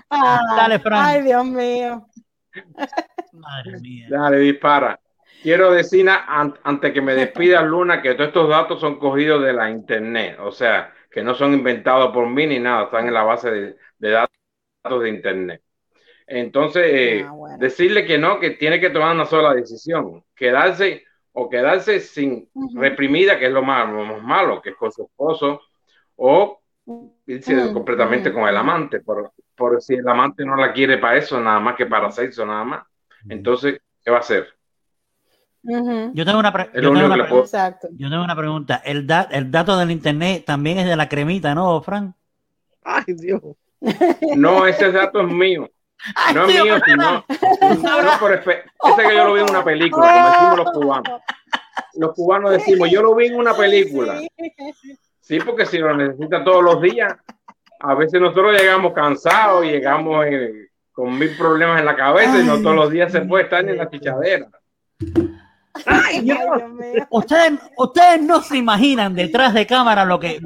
[0.09, 1.04] Dale, Fran.
[1.04, 2.07] Ay, Dios mío.
[3.32, 4.07] Madre mía.
[4.09, 4.98] Dale, dispara.
[5.43, 9.70] Quiero decir, antes que me despida Luna, que todos estos datos son cogidos de la
[9.70, 13.51] Internet, o sea, que no son inventados por mí ni nada, están en la base
[13.51, 15.62] de, datos de Internet.
[16.26, 21.49] Entonces, eh, ah, decirle que no, que tiene que tomar una sola decisión, quedarse o
[21.49, 23.89] quedarse sin reprimida, que es lo más,
[24.22, 25.61] malo, que es con su esposo,
[26.16, 26.61] o
[27.26, 31.41] irse completamente con el amante, por, por si el amante no la quiere para eso,
[31.41, 32.87] nada más que para sexo, nada más.
[33.28, 34.55] Entonces, ¿qué va a hacer?
[36.14, 36.52] Yo tengo una,
[38.36, 38.82] pregunta.
[38.84, 42.14] ¿El, ¿El dato del internet también es de la cremita, no, Fran?
[42.84, 43.42] Ay, Dios.
[44.36, 45.70] No, ese dato es mío.
[46.34, 47.24] no es mío, sino,
[48.18, 48.64] por ese
[48.96, 51.20] que yo lo vi en una película, como decimos los cubanos.
[51.94, 54.20] Los cubanos decimos, yo lo vi en una película.
[55.20, 57.14] Sí, porque si lo necesita todos los días,
[57.80, 62.60] a veces nosotros llegamos cansados, llegamos eh, con mil problemas en la cabeza y no
[62.60, 64.48] todos los días se puede estar en la chichadera.
[65.85, 66.27] Ay,
[67.11, 70.41] Ustedes, ustedes no se imaginan detrás de cámara lo que.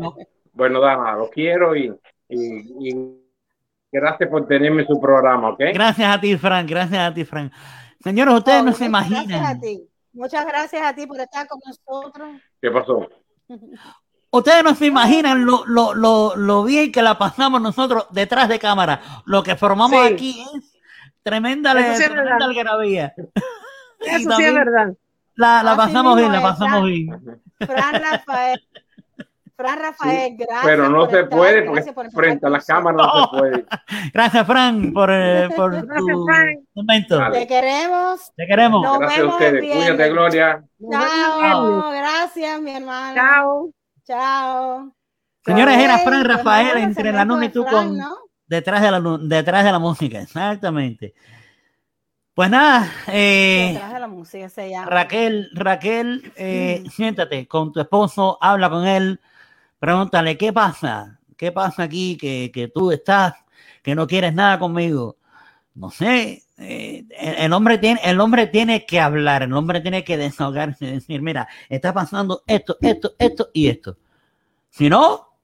[0.53, 1.93] Bueno, Dana, lo quiero y,
[3.93, 5.61] gracias por tenerme en su programa, ¿ok?
[5.73, 6.69] Gracias a ti, Frank.
[6.69, 7.53] Gracias a ti, Frank.
[8.03, 9.27] Señores, ustedes no, se imaginan.
[9.29, 9.87] Gracias a ti.
[10.13, 12.29] Muchas gracias a ti por estar con nosotros.
[12.61, 13.09] ¿Qué pasó?
[14.33, 18.59] Ustedes no se imaginan lo, lo, lo, lo bien que la pasamos nosotros detrás de
[18.59, 19.01] cámara.
[19.27, 20.15] Lo que formamos Sí.
[20.15, 20.73] aquí es
[21.23, 22.49] tremenda, Eso sí es tremenda verdad.
[22.49, 23.15] algarabía.
[24.03, 24.95] Y Eso sí es verdad.
[25.35, 27.09] La, la pasamos bien, la pasamos bien.
[27.59, 28.61] Fran Rafael.
[29.57, 30.65] Fran Rafael, gracias.
[30.65, 31.83] Pero no por se estar, puede porque
[32.15, 33.15] frente a con las cámaras No.
[33.15, 33.67] no se puede.
[34.15, 36.67] Gracias, Fran, por, eh, por Gracias, tu Fran.
[36.75, 37.17] momento.
[37.19, 37.39] Dale.
[37.41, 38.33] Te queremos.
[38.37, 38.83] Te queremos.
[38.83, 39.53] Nos Gracias a vemos ustedes.
[39.55, 39.85] el viernes.
[39.91, 40.65] Cuídate, Gloria.
[40.91, 41.41] Chao.
[41.83, 42.01] viernes.
[42.01, 43.15] Gracias, mi hermano.
[43.15, 43.71] Chao.
[44.07, 44.95] Chao.
[45.45, 48.17] Señores, era Fran Rafael entre la luna y tú Fran, con ¿no?
[48.47, 51.13] detrás de la detrás de la música, exactamente.
[52.35, 54.87] Pues nada, eh, Detrás de la música se llama.
[54.87, 59.21] Raquel, Raquel, eh, siéntate con tu esposo, habla con él,
[59.79, 63.35] pregúntale qué pasa, qué pasa aquí, que, que tú estás,
[63.83, 65.17] que no quieres nada conmigo.
[65.75, 70.17] No sé, eh, el, hombre tiene, el hombre tiene que hablar, el hombre tiene que
[70.17, 73.97] desahogarse y decir, mira, está pasando esto, esto, esto y esto.
[74.69, 75.35] Si no,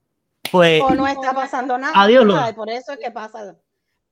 [0.52, 1.92] pues o no está pasando nada.
[1.96, 3.56] Adiós, Por eso es que pasa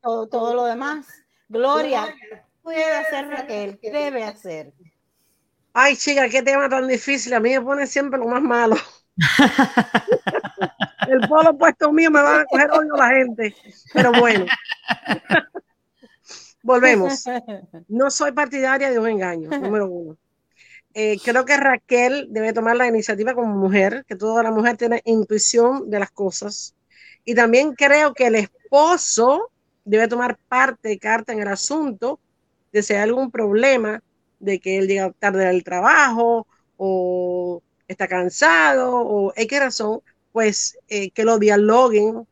[0.02, 1.06] todo, todo lo demás.
[1.48, 3.78] Gloria, ¿qué puede hacer Raquel?
[3.78, 4.72] ¿Qué debe hacer?
[5.74, 7.34] Ay, chica, qué tema tan difícil.
[7.34, 8.76] A mí me pone siempre lo más malo.
[11.08, 13.54] El polo puesto mío me va a coger odio la gente.
[13.92, 14.46] Pero bueno.
[16.62, 17.24] Volvemos.
[17.88, 20.16] No soy partidaria de un engaño, número uno.
[20.94, 25.02] Eh, creo que Raquel debe tomar la iniciativa como mujer, que toda la mujer tiene
[25.04, 26.74] intuición de las cosas.
[27.24, 29.50] Y también creo que el esposo
[29.84, 32.20] debe tomar parte de carta en el asunto
[32.74, 34.02] de si hay algún problema
[34.40, 36.46] de que él llega tarde al trabajo
[36.76, 40.00] o está cansado o X razón,
[40.32, 42.26] pues eh, que lo dialoguen.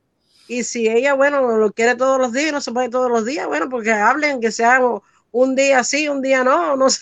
[0.49, 3.47] Y si ella, bueno, lo quiere todos los días, no se puede todos los días,
[3.47, 4.81] bueno, porque hablen, que sea
[5.33, 7.01] un día sí, un día no, no sé,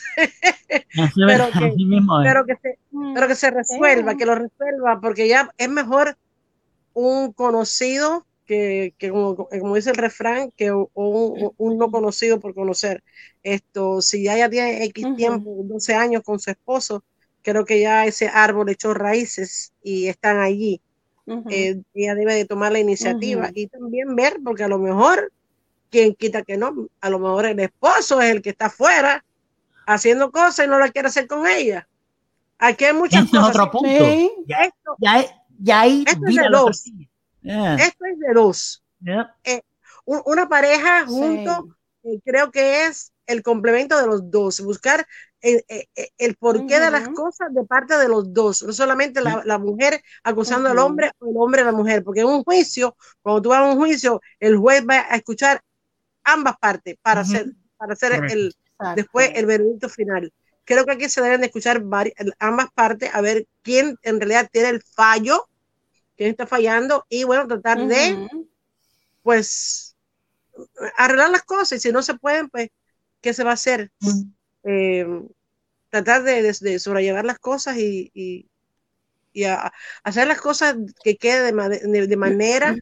[1.24, 2.26] pero que- mismo es.
[2.28, 2.78] pero que se,
[3.12, 6.16] pero que se resuelva, que lo resuelva, porque ya es mejor
[6.95, 10.88] un conocido que, que como, como dice el refrán, que un,
[11.57, 13.05] un- no conocido por conocer.
[13.44, 17.05] Esto, si ya, ya tiene X tiempo, 12 años con su esposo,
[17.42, 20.80] creo que ya ese árbol echó raíces y están allí.
[21.26, 21.48] Ujú.
[21.51, 23.53] Eh, ella debe de tomar la iniciativa Ujú.
[23.55, 25.32] y también ver, porque a lo mejor,
[25.90, 29.24] quien quita que no, a lo mejor el esposo es el que está afuera
[29.86, 31.88] haciendo cosas y no la quiere hacer con ella.
[32.59, 33.57] Aquí hay muchas Ese es cosas.
[33.57, 33.88] otro punto.
[33.88, 34.30] Sí.
[34.46, 35.24] Ya, Esto, ya,
[35.59, 36.51] ya ahí Esto es vira
[37.43, 38.82] Yeah, esto es de dos.
[39.03, 39.34] yeah.
[40.05, 41.12] Un- una pareja Sí.
[41.16, 41.68] junto,
[42.05, 45.07] eh, creo que es el complemento de los dos, buscar
[45.41, 45.88] el, el-
[46.18, 50.03] el porqué de las cosas de parte de los dos, no solamente la, la mujer
[50.24, 50.86] acusando al Ujú.
[50.86, 53.64] hombre o el hombre a la mujer, porque en un juicio, cuando tú vas a
[53.72, 55.62] un juicio, el juez va a escuchar
[56.24, 57.22] ambas partes para Ujú.
[57.22, 57.47] hacer,
[57.78, 58.26] para hacer Correcto.
[58.26, 58.95] el, Exacto.
[58.95, 60.32] después el veredicto final.
[60.64, 64.49] Creo que aquí se deben de escuchar vari- ambas partes a ver quién en realidad
[64.53, 65.49] tiene el fallo,
[66.20, 68.20] quién está fallando y bueno, tratar de
[69.22, 69.96] pues
[70.96, 72.68] arreglar las cosas y si no se pueden, pues,
[73.20, 73.90] ¿qué se va a hacer?
[74.64, 75.06] Eh,
[75.90, 78.48] tratar de, de- de sobrellevar las cosas y, y-
[79.32, 79.72] y a-
[80.04, 82.78] hacer las cosas que quede de, ma- de- de manera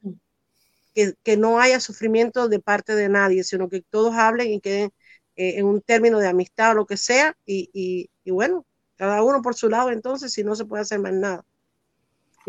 [0.95, 4.91] que, que no haya sufrimiento de parte de nadie, sino que todos hablen y queden
[5.37, 8.67] eh, en un término de amistad o lo que sea y, y- y bueno,
[8.97, 11.45] cada uno por su lado entonces si no se puede hacer más nada.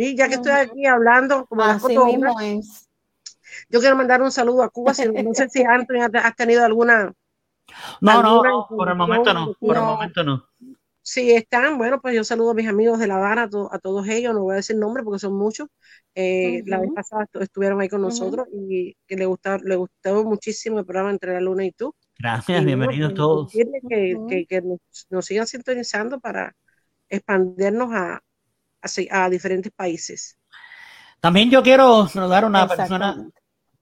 [0.01, 2.87] Y ya que estoy aquí hablando como las Así mismo es.
[3.69, 4.93] yo quiero mandar un saludo a Cuba.
[4.93, 7.11] si- no sé si Anthony has tenido alguna.
[7.99, 9.91] No, no, alguna no, por el momento no, por el No.
[9.95, 10.45] momento no.
[11.01, 13.79] Si están, bueno, pues yo saludo a mis amigos de La Habana, a, to- a
[13.79, 14.33] todos ellos.
[14.33, 15.67] No voy a decir nombre porque son muchos.
[16.15, 20.23] Eh, La vez pasada estu- estuvieron ahí con nosotros y que le gustó, le gustó
[20.23, 21.93] muchísimo el programa Entre la Luna y tú.
[22.17, 23.51] Gracias, Y, bienvenidos bueno, todos.
[23.51, 24.27] decirles que, Ujú.
[24.27, 24.79] que- que nos,
[25.09, 26.55] nos sigan sintonizando para
[27.09, 28.21] expandernos a,
[28.82, 30.38] a, a diferentes países.
[31.19, 33.30] También yo quiero saludar a una persona,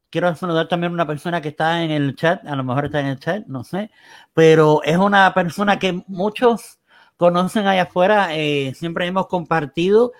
[0.10, 3.00] quiero saludar también a una persona que está en el chat, a lo mejor está
[3.00, 3.92] en el chat, no sé,
[4.34, 6.80] pero es una persona que muchos
[7.16, 10.14] conocen allá afuera, eh, siempre hemos compartido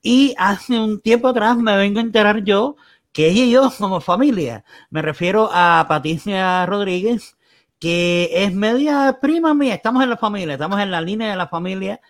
[0.00, 2.76] y hace un tiempo atrás me vengo a enterar yo
[3.12, 4.64] que ella y yo somos familia.
[4.90, 7.36] Me refiero a Patricia Rodríguez,
[7.78, 11.48] que es media prima mía, estamos en la familia, estamos en la línea de la
[11.48, 12.00] familia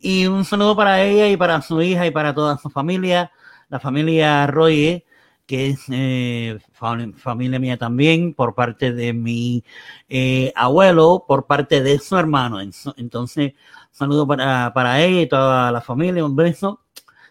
[0.00, 3.32] y un saludo para ella y para su hija y para toda su familia,
[3.68, 5.04] la familia Roye,
[5.46, 9.64] que es eh, fam- familia mía también, por parte de mi
[10.08, 12.60] eh, abuelo, por parte de su hermano.
[12.96, 13.54] Entonces,
[13.90, 16.80] saludo para, para ella y toda la familia, un beso,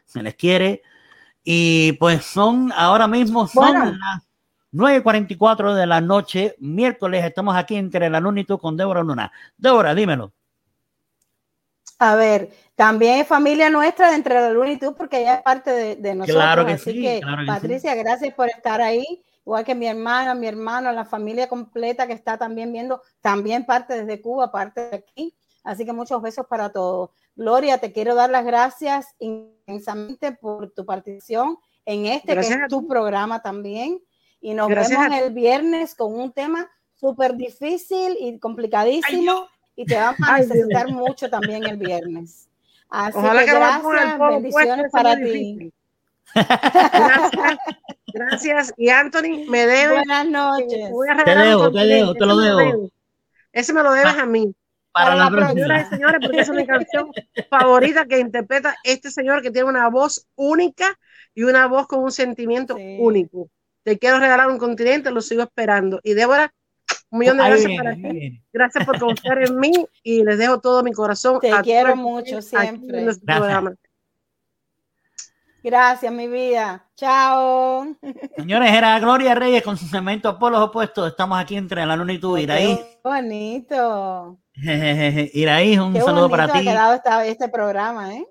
[0.05, 0.81] se les quiere.
[1.43, 3.91] Y pues son, ahora mismo son Bueno.
[3.99, 4.23] las
[4.71, 9.31] 9.44 de la noche, miércoles, estamos aquí entre la luna y tú con Débora Luna.
[9.57, 10.33] Débora, dímelo.
[11.99, 15.41] A ver, también es familia nuestra de Entre la Luna y tú, porque ella es
[15.41, 16.43] parte de, de nosotros.
[16.43, 19.21] Claro que Así sí, que, claro que Patricia, gracias por estar ahí.
[19.45, 23.95] Igual que mi hermana, mi hermano, la familia completa que está también viendo, también parte
[23.95, 25.35] desde Cuba, parte de aquí.
[25.63, 27.09] Así que muchos besos para todos.
[27.35, 32.65] Gloria, te quiero dar las gracias inmensamente por tu participación en este Gracias que a
[32.65, 33.99] es tu programa también.
[34.39, 39.47] Y nos Gracias vemos el viernes con un tema súper difícil y complicadísimo.
[39.81, 40.55] Y te vamos a Ay, Dios.
[40.55, 42.47] necesitar mucho también el viernes.
[42.89, 45.71] Así Ojalá que que pongan el gracias, bendiciones para ti.
[46.35, 47.57] Gracias,
[48.13, 48.73] gracias.
[48.77, 49.89] Y Anthony, me debes.
[49.95, 50.91] Buenas noches.
[50.91, 52.91] voy a Te debo, te debo, te lo debes.
[53.53, 54.53] Ese me lo debes a mí.
[54.91, 55.53] Para Para la la próxima.
[55.53, 57.11] Señoras y señores, porque es mi canción
[57.49, 60.97] favorita que interpreta este señor que tiene una voz única
[61.33, 62.97] y una voz con un sentimiento Sí.
[62.99, 63.47] único.
[63.83, 65.99] Te quiero regalar un continente, lo sigo esperando.
[66.03, 66.53] Y Débora,
[67.11, 68.43] un millón de gracias para viene.
[68.53, 69.71] Gracias por confiar en mí
[70.03, 71.39] y les dejo todo mi corazón.
[71.39, 73.05] Te a quiero mucho siempre.
[75.61, 76.11] Gracias.
[76.13, 76.85] mi vida.
[76.95, 77.85] Chao.
[78.37, 81.09] Señores, era Gloria Reyes con su cemento polos opuestos.
[81.09, 82.79] Estamos aquí entre la luna y tú, Iraí.
[83.03, 84.39] Bonito.
[84.55, 86.63] Iraí, un Qué saludo bonito para ha ti.
[86.65, 88.25] quedado esta- este programa, ¿eh?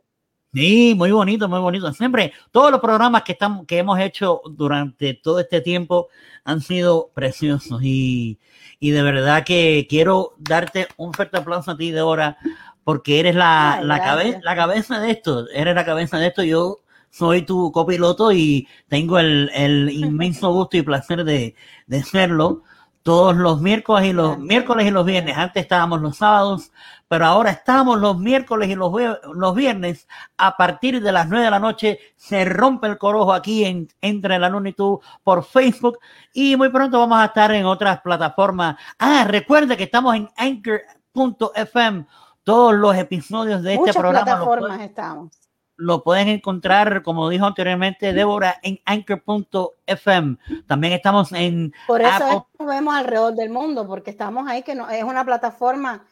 [0.58, 1.92] Sí, muy bonito, muy bonito.
[1.92, 6.08] Siempre, todos los programas que, estamos, que hemos hecho durante todo este tiempo
[6.42, 8.40] han sido preciosos y,
[8.80, 12.38] y de verdad que quiero darte un fuerte aplauso a ti, Débora,
[12.82, 16.42] porque eres la, Ay, la, cabe- la cabeza de esto, eres la cabeza de esto.
[16.42, 16.78] Yo
[17.10, 21.54] soy tu copiloto y tengo el, el inmenso gusto y placer de,
[21.86, 22.64] de serlo
[23.02, 25.36] todos los miércoles y los miércoles y los viernes.
[25.36, 26.72] Antes estábamos los sábados,
[27.08, 28.92] pero ahora estamos los miércoles y los,
[29.34, 33.64] los viernes a partir de las 9 de la noche se rompe el corojo aquí
[33.64, 35.98] en Entre la Luna y tú por Facebook
[36.32, 38.76] y muy pronto vamos a estar en otras plataformas.
[38.98, 42.06] Ah, recuerde que estamos en anchor.fm.
[42.44, 45.47] Todos los episodios de este Muchas programa lo plataformas estamos.
[45.78, 50.36] Lo pueden encontrar, como dijo anteriormente Débora, en anchor.fm.
[50.66, 52.28] También estamos en Por eso Apple.
[52.28, 56.04] es que nos vemos alrededor del mundo, porque estamos ahí, que no, es una plataforma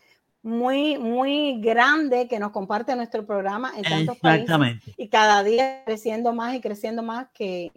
[0.43, 4.95] muy, muy grande que nos comparte nuestro programa en tantos países Exactamente.
[4.97, 7.73] y cada día creciendo más y creciendo más, que,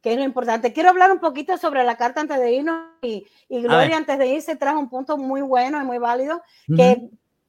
[0.00, 0.72] que es lo importante.
[0.72, 3.60] Quiero hablar un poquito sobre la carta antes de irnos y, y.
[3.60, 6.40] Gloria antes de irse trajo un punto muy bueno y muy válido,
[6.74, 7.02] que.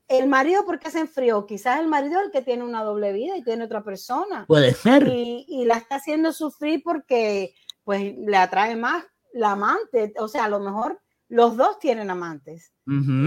[0.08, 1.45] El marido, ¿por qué se enfrió?
[1.45, 4.74] Quizás el marido es el que tiene una doble vida y tiene otra persona Puede
[4.74, 5.08] ser.
[5.08, 7.53] y, y la está haciendo sufrir porque
[7.84, 9.03] pues le atrae más
[9.34, 10.99] la amante, o sea, a lo mejor
[11.30, 12.72] los dos tienen amantes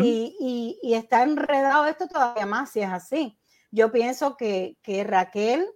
[0.03, 3.39] y, y- y está enredado esto todavía más si es así.
[3.71, 5.67] Yo pienso que, que Raquel,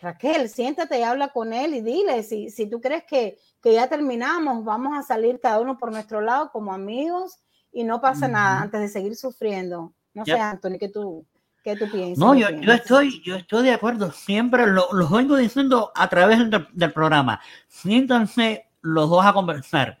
[0.00, 3.88] Raquel, siéntate y habla con él y dile, si, si tú crees que, que ya
[3.88, 7.38] terminamos, vamos a salir cada uno por nuestro lado como amigos
[7.72, 9.94] y no pasa nada antes de seguir sufriendo.
[10.16, 11.26] No sé, Anthony, ¿qué tú,
[11.62, 12.18] qué tú piensas?
[12.18, 14.10] No, ¿Qué yo, yo estoy, yo estoy de acuerdo.
[14.12, 17.40] Siempre lo, los vengo diciendo a través del, del programa.
[17.68, 19.98] Siéntanse los dos a conversar.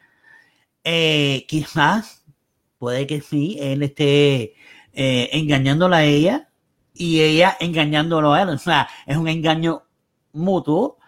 [0.84, 2.24] Eh, quizás,
[2.78, 4.54] puede que sí, él esté
[4.94, 6.48] eh, engañándola a ella
[6.94, 8.48] y ella engañándolo a él.
[8.48, 9.82] O sea, es un engaño
[10.32, 10.98] mutuo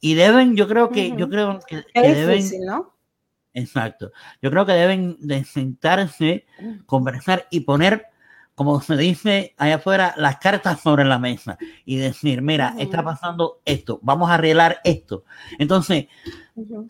[0.00, 2.94] y deben, yo creo que, yo creo que, que Es deben, difícil, ¿no?
[3.54, 4.12] Exacto.
[4.42, 6.46] Yo creo que deben de sentarse,
[6.86, 8.06] conversar y poner,
[8.58, 11.56] como se dice allá afuera, las cartas sobre la mesa
[11.86, 15.24] y decir, mira, está pasando esto, vamos a arreglar esto.
[15.58, 16.06] Entonces,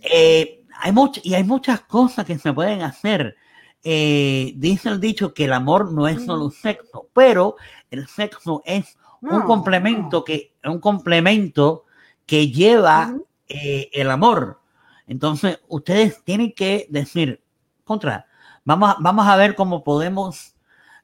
[0.00, 3.36] eh, hay much- y hay muchas cosas que se pueden hacer.
[3.84, 7.56] Eh, dice el dicho que el amor no es solo sexo, pero
[7.90, 11.84] el sexo es un No, complemento que un complemento
[12.26, 13.14] que lleva
[13.48, 14.60] eh, el amor.
[15.06, 17.42] Entonces, ustedes tienen que decir,
[17.84, 18.26] contra,
[18.64, 20.54] vamos, vamos a ver cómo podemos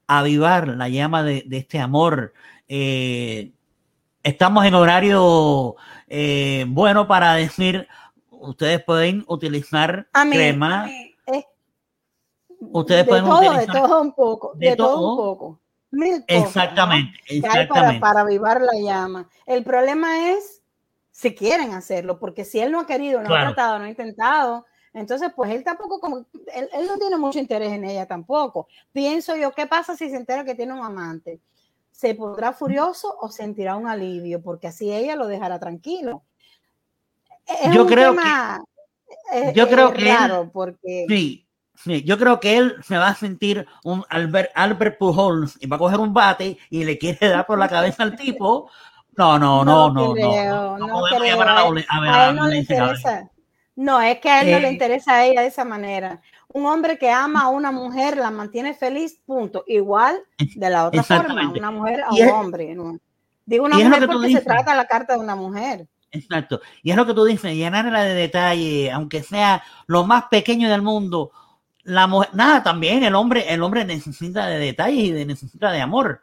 [0.06, 2.32] avivar la llama de, de este amor.
[2.68, 3.52] Eh,
[4.22, 5.76] estamos en horario
[6.08, 7.86] eh, bueno para decir,
[8.30, 10.88] ustedes pueden utilizar crema.
[11.26, 11.44] es-
[12.72, 15.10] Ustedes de pueden todo, de utilizar- todo un poco, de de, todo, todo.
[15.10, 15.60] un poco.
[15.90, 16.44] Mil cosas, ¿no?
[16.46, 18.00] Exactamente, para, exactamente.
[18.00, 19.28] para avivar la llama.
[19.46, 20.62] El problema es
[21.10, 23.50] si quieren hacerlo, porque si él no ha querido, no Claro.
[23.50, 26.18] ha tratado, no ha intentado, entonces pues él tampoco, como,
[26.54, 28.68] él, él no tiene mucho interés en ella tampoco.
[28.92, 31.40] Pienso yo, ¿qué pasa si se entera que tiene un amante?
[31.90, 34.40] ¿Se pondrá furioso o sentirá un alivio?
[34.42, 36.22] Porque así ella lo dejará tranquilo.
[37.46, 38.64] Es Yo creo tema,
[39.32, 41.04] eh, yo creo eh, que porque...
[41.08, 45.66] Sí, sí, yo creo que él se va a sentir un Albert, Albert Pujols y
[45.66, 48.70] va a coger un bate y le quiere dar por la cabeza al tipo.
[49.16, 50.12] No, no, no, no, no.
[50.14, 51.36] creo, No, no podemos creo.
[51.36, 53.30] llamar a él- no le interesa.
[53.76, 56.20] No, es que a él no le Eh, interesa a ella de esa manera.
[56.48, 59.64] Un hombre que ama a una mujer la mantiene feliz, punto.
[59.66, 62.74] Igual de la otra forma, una mujer a un es- hombre.
[62.74, 62.98] ¿no?
[63.44, 65.88] Digo una mujer porque se trata la carta de una mujer.
[66.12, 66.60] Exacto.
[66.84, 70.80] Y es lo que tú dices, llenarla de detalle, aunque sea lo más pequeño del
[70.82, 71.32] mundo.
[71.82, 75.80] La mujer, nada, también el hombre, el hombre necesita de detalles y de, necesita de
[75.80, 76.22] amor.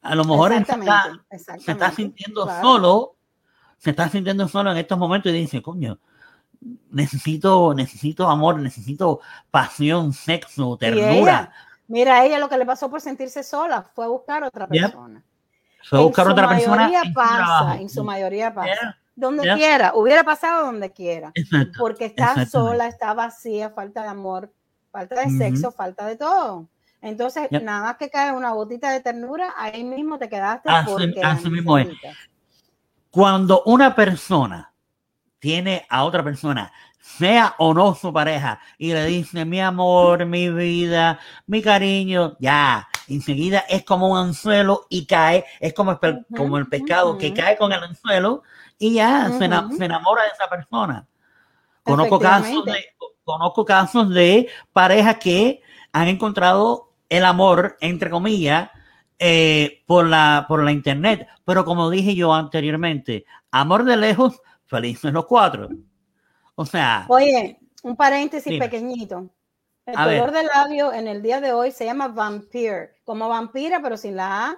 [0.00, 0.74] A lo mejor está,
[1.30, 2.62] Exactamente, se está sintiendo claro.
[2.62, 3.16] solo,
[3.76, 5.98] se está sintiendo solo en estos momentos y dice, coño,
[6.90, 11.10] necesito, necesito amor, necesito pasión, sexo, ternura.
[11.12, 11.52] ella,
[11.88, 14.82] mira, a ella lo que le pasó por sentirse sola fue a buscar otra Yep.
[14.82, 15.22] persona.
[15.88, 16.76] Fue a buscar en otra persona.
[16.76, 17.72] mayoría en su pasa, trabajo.
[17.80, 18.66] en su mayoría pasa.
[18.72, 19.54] Yeah, Donde yeah.
[19.56, 21.30] quiera, hubiera pasado donde quiera.
[21.34, 21.72] Exacto.
[21.78, 24.52] Porque está sola, está vacía, falta de amor,
[24.90, 26.68] falta de sexo, falta de todo.
[27.02, 27.62] Entonces, Yep.
[27.62, 31.30] nada más que cae una gotita de ternura, ahí mismo te quedaste Así- porque la
[31.30, 31.86] así mismo es.
[31.86, 32.16] necesitas.
[33.10, 34.72] Cuando una persona
[35.38, 40.50] tiene a otra persona, sea o no su pareja, y le dice mi amor, mi
[40.50, 46.58] vida, mi cariño, ya, enseguida es como un anzuelo y cae, es como el, como
[46.58, 48.42] el pescado que cae con el anzuelo
[48.78, 51.06] y ya se, enamora de esa persona.
[51.82, 52.84] Conozco casos, de,
[53.24, 55.62] conozco casos de parejas que
[55.92, 58.70] han encontrado el amor, entre comillas,
[59.18, 61.26] eh, por, la, por la internet.
[61.44, 65.68] Pero como dije yo anteriormente, amor de lejos, felices los cuatro.
[66.54, 68.64] O sea, Oye, un paréntesis Dime.
[68.64, 69.30] pequeñito.
[69.84, 70.42] El A color ver.
[70.42, 74.48] de labio en el día de hoy se llama Vampire, como vampira, pero sin la
[74.48, 74.56] A.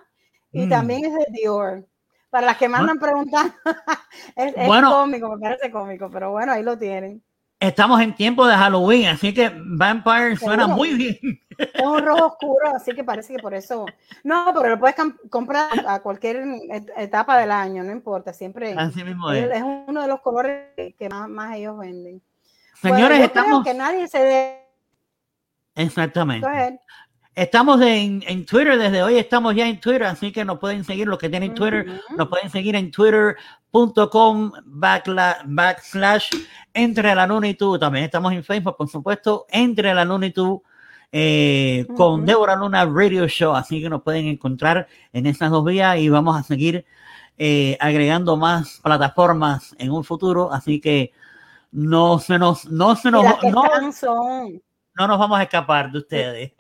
[0.53, 0.69] Y Mm.
[0.71, 1.87] también es de Dior.
[2.31, 3.55] Para las que me andan preguntando,
[4.37, 4.91] es, es Bueno.
[4.91, 7.23] cómico, me parece cómico, pero bueno, ahí lo tienen.
[7.61, 10.77] Estamos en tiempo de Halloween, así que Vampire suena Seguro.
[10.77, 11.19] muy bien.
[11.59, 13.85] Es un rojo oscuro, así que parece que por eso.
[14.23, 14.95] No, pero lo puedes
[15.29, 16.37] comprar a cualquier
[16.71, 18.75] et- etapa del año, no importa, siempre.
[18.79, 19.63] Así mismo Es, es.
[19.87, 22.23] uno de los colores que más, más ellos venden.
[22.81, 23.65] Señores, Bueno, estamos.
[23.65, 24.59] que nadie se debe.
[25.75, 26.47] Exactamente.
[27.39, 31.07] Estamos en, en Twitter desde hoy, estamos ya en Twitter, así que nos pueden seguir
[31.07, 36.31] los que tienen Twitter, nos pueden seguir en twitter.com backslash
[36.75, 37.79] entre la luna y tú.
[37.79, 40.65] También estamos en Facebook, por supuesto, entre la luna y tú.
[41.13, 42.27] eh, con.
[42.27, 46.37] Débora Luna Radio Show, así que nos pueden encontrar en estas dos vías y vamos
[46.37, 46.87] a seguir
[47.39, 51.13] eh, agregando más plataformas en un futuro, así que
[51.71, 54.61] no se nos, no se nos, no, son.
[54.99, 56.53] No nos vamos a escapar de ustedes.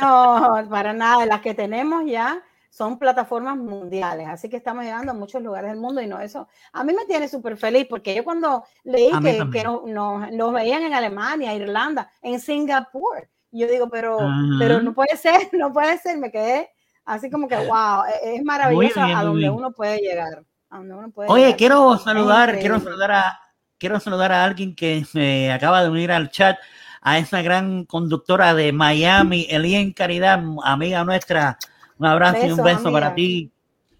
[0.00, 1.26] No, para nada.
[1.26, 5.80] Las que tenemos ya son plataformas mundiales, así que estamos llegando a muchos lugares del
[5.80, 6.46] mundo y no eso.
[6.72, 10.52] A mí me tiene súper feliz porque yo cuando leí que, que nos, nos- nos
[10.52, 14.18] veían en Alemania, Irlanda, en Singapur, yo digo, pero,
[14.58, 16.70] pero no puede ser, no puede ser, me quedé
[17.04, 20.44] así como que, wow, es, es maravilloso bien, a donde uno puede llegar.
[20.68, 21.58] A donde uno puede Oye, llegar.
[21.58, 23.40] quiero saludar, quiero saludar a,
[23.78, 26.56] quiero saludar a alguien que se acaba de unir al chat,
[27.00, 31.58] a esa gran conductora de Miami, Elien Caridad, amiga nuestra.
[31.98, 33.50] Un abrazo y un beso para ti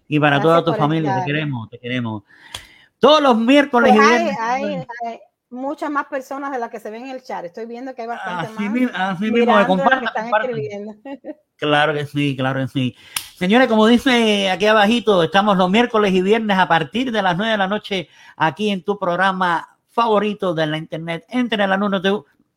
[0.07, 1.19] y para Gracias toda tu familia.
[1.19, 2.23] Te queremos, te queremos.
[2.99, 4.37] Todos los miércoles Pues y viernes.
[4.39, 7.43] hay- hay muchas más personas de las que se ven en el chat.
[7.45, 8.71] Estoy viendo que hay bastante Así, más.
[8.73, 10.93] mi- así mismo, que escribiendo.
[11.57, 12.95] Claro que sí, claro que sí.
[13.35, 17.51] Señores, como dice aquí abajito, estamos los miércoles y viernes a partir de las 9
[17.51, 21.77] de la noche aquí en tu programa favorito de la internet, Entre la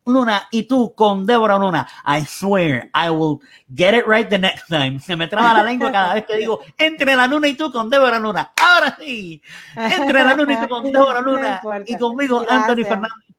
[0.05, 1.87] Luna, y tú con Débora Luna.
[2.05, 3.39] I swear, I will
[3.75, 4.99] get it right the next time.
[4.99, 7.89] Se me traba la lengua cada vez que digo Entre la Luna y tú con
[7.89, 8.53] Débora Luna.
[8.61, 9.41] Ahora sí,
[9.75, 12.61] Entre la Luna y tú con Débora Luna y conmigo Gracias.
[12.61, 13.35] Anthony Fernández.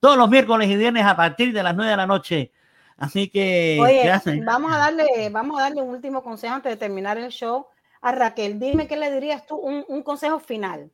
[0.00, 2.52] Todos los miércoles y viernes a partir de las 9 de la noche.
[2.96, 7.18] Así que Oye, vamos a darle, vamos a darle un último consejo antes de terminar
[7.18, 7.66] el show
[8.00, 8.60] a Raquel.
[8.60, 10.92] Dime qué le dirías tú, un, un consejo final.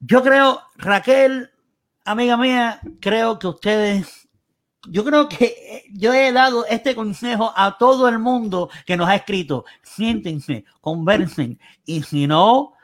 [0.00, 1.50] Yo creo, Raquel,
[2.04, 4.27] amiga mía, creo que ustedes,
[4.90, 9.08] yo creo que eh, yo he dado este consejo a todo el mundo que nos
[9.08, 9.64] ha escrito.
[9.82, 11.58] Siéntense, conversen.
[11.84, 12.74] Y si no,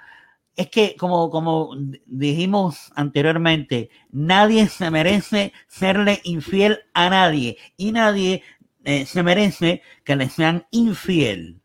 [0.57, 1.71] es que como, como
[2.07, 7.59] dijimos anteriormente, nadie se merece serle infiel a nadie.
[7.77, 8.43] Y nadie
[8.85, 11.61] eh, se merece que le sean infiel.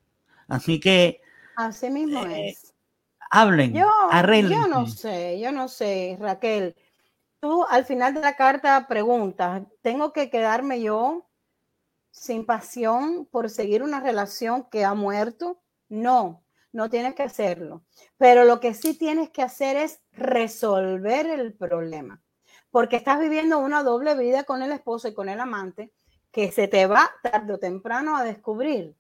[0.48, 1.22] Así que
[1.56, 2.74] Así mismo Eh, es.
[3.32, 4.52] hablen, Yo, arreglen.
[4.52, 6.76] yo no sé, yo no sé, Raquel.
[7.40, 11.30] Tú al final de la carta preguntas, ¿tengo que quedarme yo
[12.12, 15.62] sin pasión por seguir una relación que ha muerto?
[15.88, 17.84] No, no tienes que hacerlo.
[18.18, 22.22] Pero lo que sí tienes que hacer es resolver el problema,
[22.72, 25.94] porque estás viviendo una doble vida con el esposo y con el amante
[26.32, 28.96] que se te va tarde o temprano a descubrir.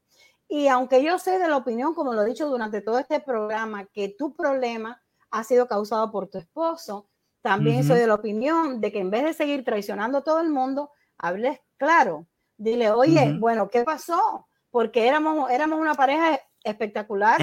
[0.48, 3.86] Y aunque yo sé de la opinión, como lo he dicho durante todo este programa,
[3.86, 7.10] que tu problema ha sido causado por tu esposo,
[7.42, 10.50] también soy de la opinión de que en vez de seguir traicionando a todo el
[10.50, 12.28] mundo, hables claro.
[12.58, 14.48] Dile, oye, bueno, ¿qué pasó?
[14.70, 17.42] Porque éramos, éramos una pareja espectacular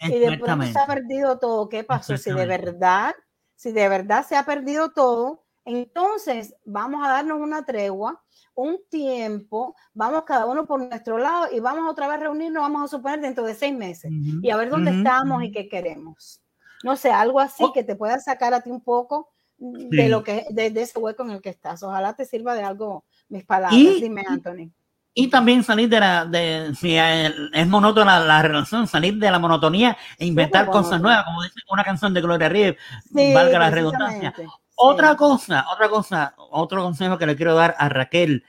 [0.00, 1.68] y después se ha perdido todo.
[1.68, 2.16] ¿Qué pasó?
[2.16, 3.14] Si de verdad,
[3.54, 8.22] si de verdad se ha perdido todo, entonces vamos a darnos una tregua,
[8.54, 12.84] un tiempo, vamos cada uno por nuestro lado y vamos otra vez a reunirnos, vamos
[12.84, 14.10] a suponer dentro de seis meses
[14.42, 16.42] y a ver dónde estamos y qué queremos.
[16.84, 17.72] No sé, algo así oh.
[17.72, 21.30] que te pueda sacar a ti un poco de lo que de, ese hueco en
[21.30, 21.82] el que estás.
[21.82, 23.78] Ojalá te sirva de algo mis palabras.
[23.78, 24.70] Dime, Anthony.
[25.14, 29.96] Y también salir de la, de, si es monótona la relación, salir de la monotonía
[30.16, 32.76] e inventar cosas nuevas, como dice una canción de Gloria Reeves,
[33.10, 34.32] valga la redundancia.
[34.76, 38.44] Otra cosa, otra cosa, otro consejo que le quiero dar a Raquel.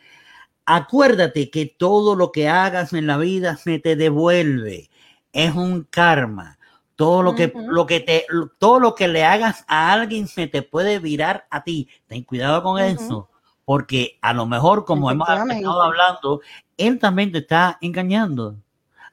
[0.64, 4.92] Acuérdate que todo lo que hagas en la vida se te devuelve.
[5.34, 6.59] Es un karma.
[7.00, 8.26] Todo lo que, lo que te,
[8.58, 11.88] todo lo que le hagas a alguien se te puede virar a ti.
[12.08, 13.30] Ten cuidado con eso
[13.64, 16.42] porque a lo mejor, como hemos estado hablando,
[16.76, 18.56] él también te está engañando.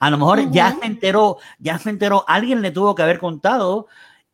[0.01, 3.87] A lo mejor ya se enteró, ya se enteró, alguien le tuvo que haber contado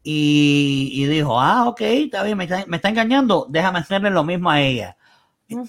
[0.03, 4.97] y, dijo, ah, ok, está bien, me está, engañando, déjame hacerle lo mismo a ella.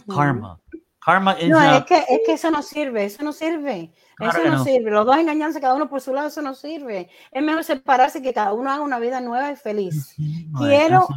[0.07, 0.59] Karma.
[1.05, 3.91] Karma no, es, que, es que eso no sirve, eso no sirve.
[4.19, 4.89] eso no, sirve.
[4.89, 7.09] Los dos engañándose cada uno por su lado, eso no sirve.
[7.31, 10.15] Es mejor separarse que cada uno haga una vida nueva y feliz.
[10.57, 11.07] Quiero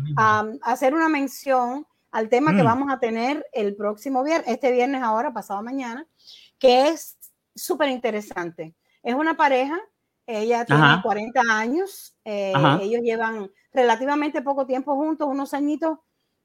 [0.62, 2.66] hacer una mención al tema que mm.
[2.66, 6.06] vamos a tener el próximo viernes, este viernes ahora, pasado mañana,
[6.58, 7.16] que es
[7.54, 8.74] súper interesante.
[9.02, 9.78] Es una pareja,
[10.26, 15.98] ella tiene 40 años, eh, ellos llevan relativamente poco tiempo juntos, unos añitos,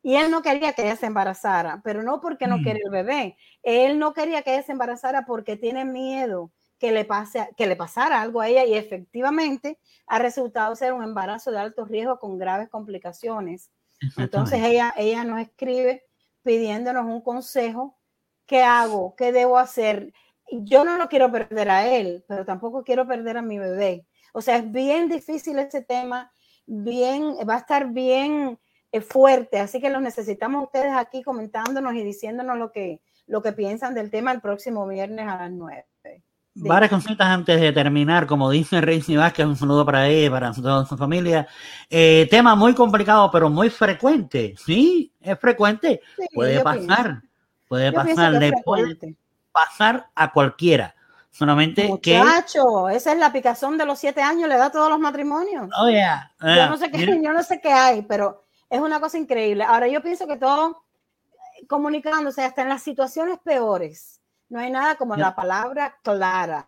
[0.04, 2.64] y él no quería que ella se embarazara, pero no porque no mm.
[2.64, 7.06] quiere el bebé, él no quería que ella se embarazara porque tiene miedo que le,
[7.06, 9.78] pase, que le pasara algo a ella y efectivamente
[10.08, 13.70] ha resultado ser un embarazo de alto riesgo con graves complicaciones.
[14.18, 16.04] Entonces ella, ella nos escribe
[16.42, 18.00] pidiéndonos un consejo.
[18.48, 19.16] ¿Qué hago?
[19.16, 20.12] ¿Qué debo hacer?
[20.52, 24.08] Yo no lo quiero perder a él, pero tampoco quiero perder a mi bebé.
[24.34, 26.32] O sea, es bien difícil ese tema,
[26.66, 28.58] bien, va a estar bien
[29.00, 33.94] fuerte, así que los necesitamos ustedes aquí comentándonos y diciéndonos lo que, lo que piensan
[33.94, 35.86] del tema el próximo viernes a las 9.
[36.54, 40.86] Varias cositas antes de terminar, como dice Reisny Vázquez, un saludo para ella, para toda
[40.86, 41.48] su familia.
[41.90, 44.54] Eh, tema muy complicado, pero muy frecuente.
[44.58, 46.02] Sí, es frecuente.
[46.34, 47.22] puede pasar,
[47.70, 49.16] puede pasar, le puede
[49.52, 50.94] pasar a cualquiera.
[51.30, 55.00] Solamente Muchacho, esa es la picazón de los siete años, le da a todos los
[55.00, 55.70] matrimonios.
[55.80, 56.34] Oh, yeah.
[56.42, 59.66] yo, no sé qué, yo no sé qué hay, pero es una cosa increíble.
[59.66, 60.84] Ahora, yo pienso que todo
[61.68, 66.68] comunicándose hasta en las situaciones peores no hay nada como la palabra clara,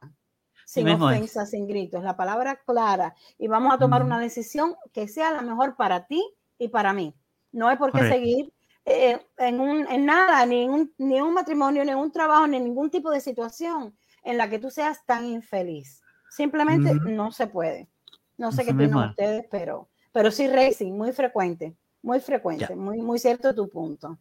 [0.65, 3.15] sin ofensa, sin gritos, la palabra clara.
[3.37, 6.23] Y vamos a tomar una decisión que sea la mejor para ti
[6.57, 7.15] y para mí.
[7.51, 8.53] No hay por qué seguir
[8.85, 12.47] eh, en, un, en, nada, ni en, un, ni un matrimonio, ni en un trabajo,
[12.47, 16.01] ni en ningún tipo de situación en la que tú seas tan infeliz.
[16.29, 17.89] Simplemente no se puede.
[18.37, 23.17] No sé qué piensan ustedes, pero, pero sí racing, muy frecuente, muy frecuente, muy, muy
[23.17, 24.19] cierto tu punto.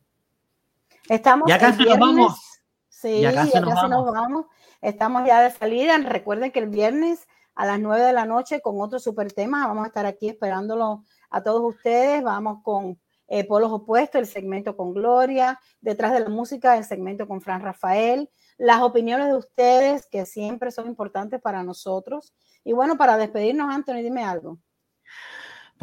[1.08, 2.40] Estamos ya casi nos vamos.
[2.88, 4.46] Sí, ya casi, nos, vamos.
[4.80, 5.98] Estamos ya de salida.
[5.98, 7.26] Recuerden que el viernes
[7.56, 9.66] a las 9 de la noche con otro super tema.
[9.66, 12.22] Vamos a estar aquí esperándolo a todos ustedes.
[12.22, 15.58] Vamos con eh, Polos Opuestos, el segmento con Gloria.
[15.80, 18.30] Detrás de la música, el segmento con Fran Rafael.
[18.58, 22.32] Las opiniones de ustedes, que siempre son importantes para nosotros.
[22.62, 24.58] Y bueno, para despedirnos, Anthony, dime algo.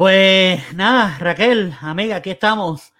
[0.00, 2.94] Pues nada, Raquel, amiga, aquí estamos.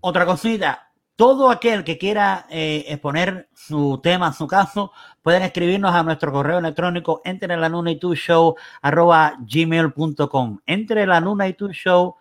[0.00, 4.90] Otra cosita, todo aquel que quiera eh, exponer su tema, su caso,
[5.20, 10.60] pueden escribirnos a nuestro correo electrónico entre la luna y tu show arroba gmail.com.
[10.64, 12.16] Entre la luna y tu show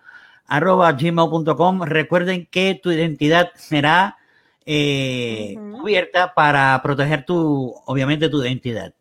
[0.46, 1.84] arroba gmail.com.
[1.84, 4.18] Recuerden que tu identidad será
[4.66, 8.94] eh, cubierta para proteger tu, obviamente, tu identidad.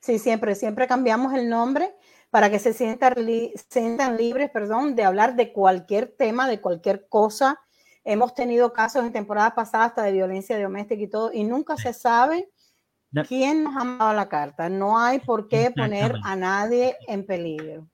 [0.00, 1.94] Sí, siempre, siempre cambiamos el nombre
[2.30, 3.14] para que se sientan,
[3.68, 7.60] sientan libres, perdón, de hablar de cualquier tema, de cualquier cosa
[8.04, 11.92] Hemos tenido casos en temporadas pasadas hasta de violencia doméstica y todo, y nunca se
[11.92, 12.48] sabe
[13.28, 14.70] quién nos ha mandado la carta.
[14.70, 17.86] No hay por qué poner a nadie en peligro.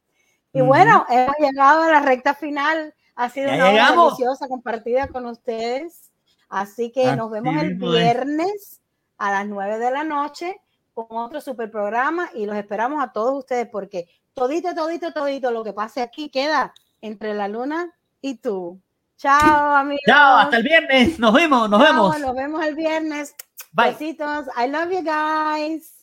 [0.52, 2.94] Y bueno, hemos llegado a la recta final.
[3.16, 6.12] Ha sido una hora deliciosa compartida con ustedes.
[6.48, 8.80] Así que nos vemos el viernes
[9.18, 10.60] a las 9 de la noche
[10.94, 15.64] con otro super programa y los esperamos a todos ustedes porque todito, todito, todito lo
[15.64, 18.80] que pase aquí queda entre la luna y tú.
[19.16, 20.02] Chao, amigos.
[20.06, 21.18] Chao, hasta el viernes.
[21.18, 22.20] Nos vemos, nos vemos.
[22.20, 23.34] Nos vemos el viernes.
[23.72, 23.92] Bye.
[23.92, 24.46] Besitos.
[24.54, 25.95] I love you guys.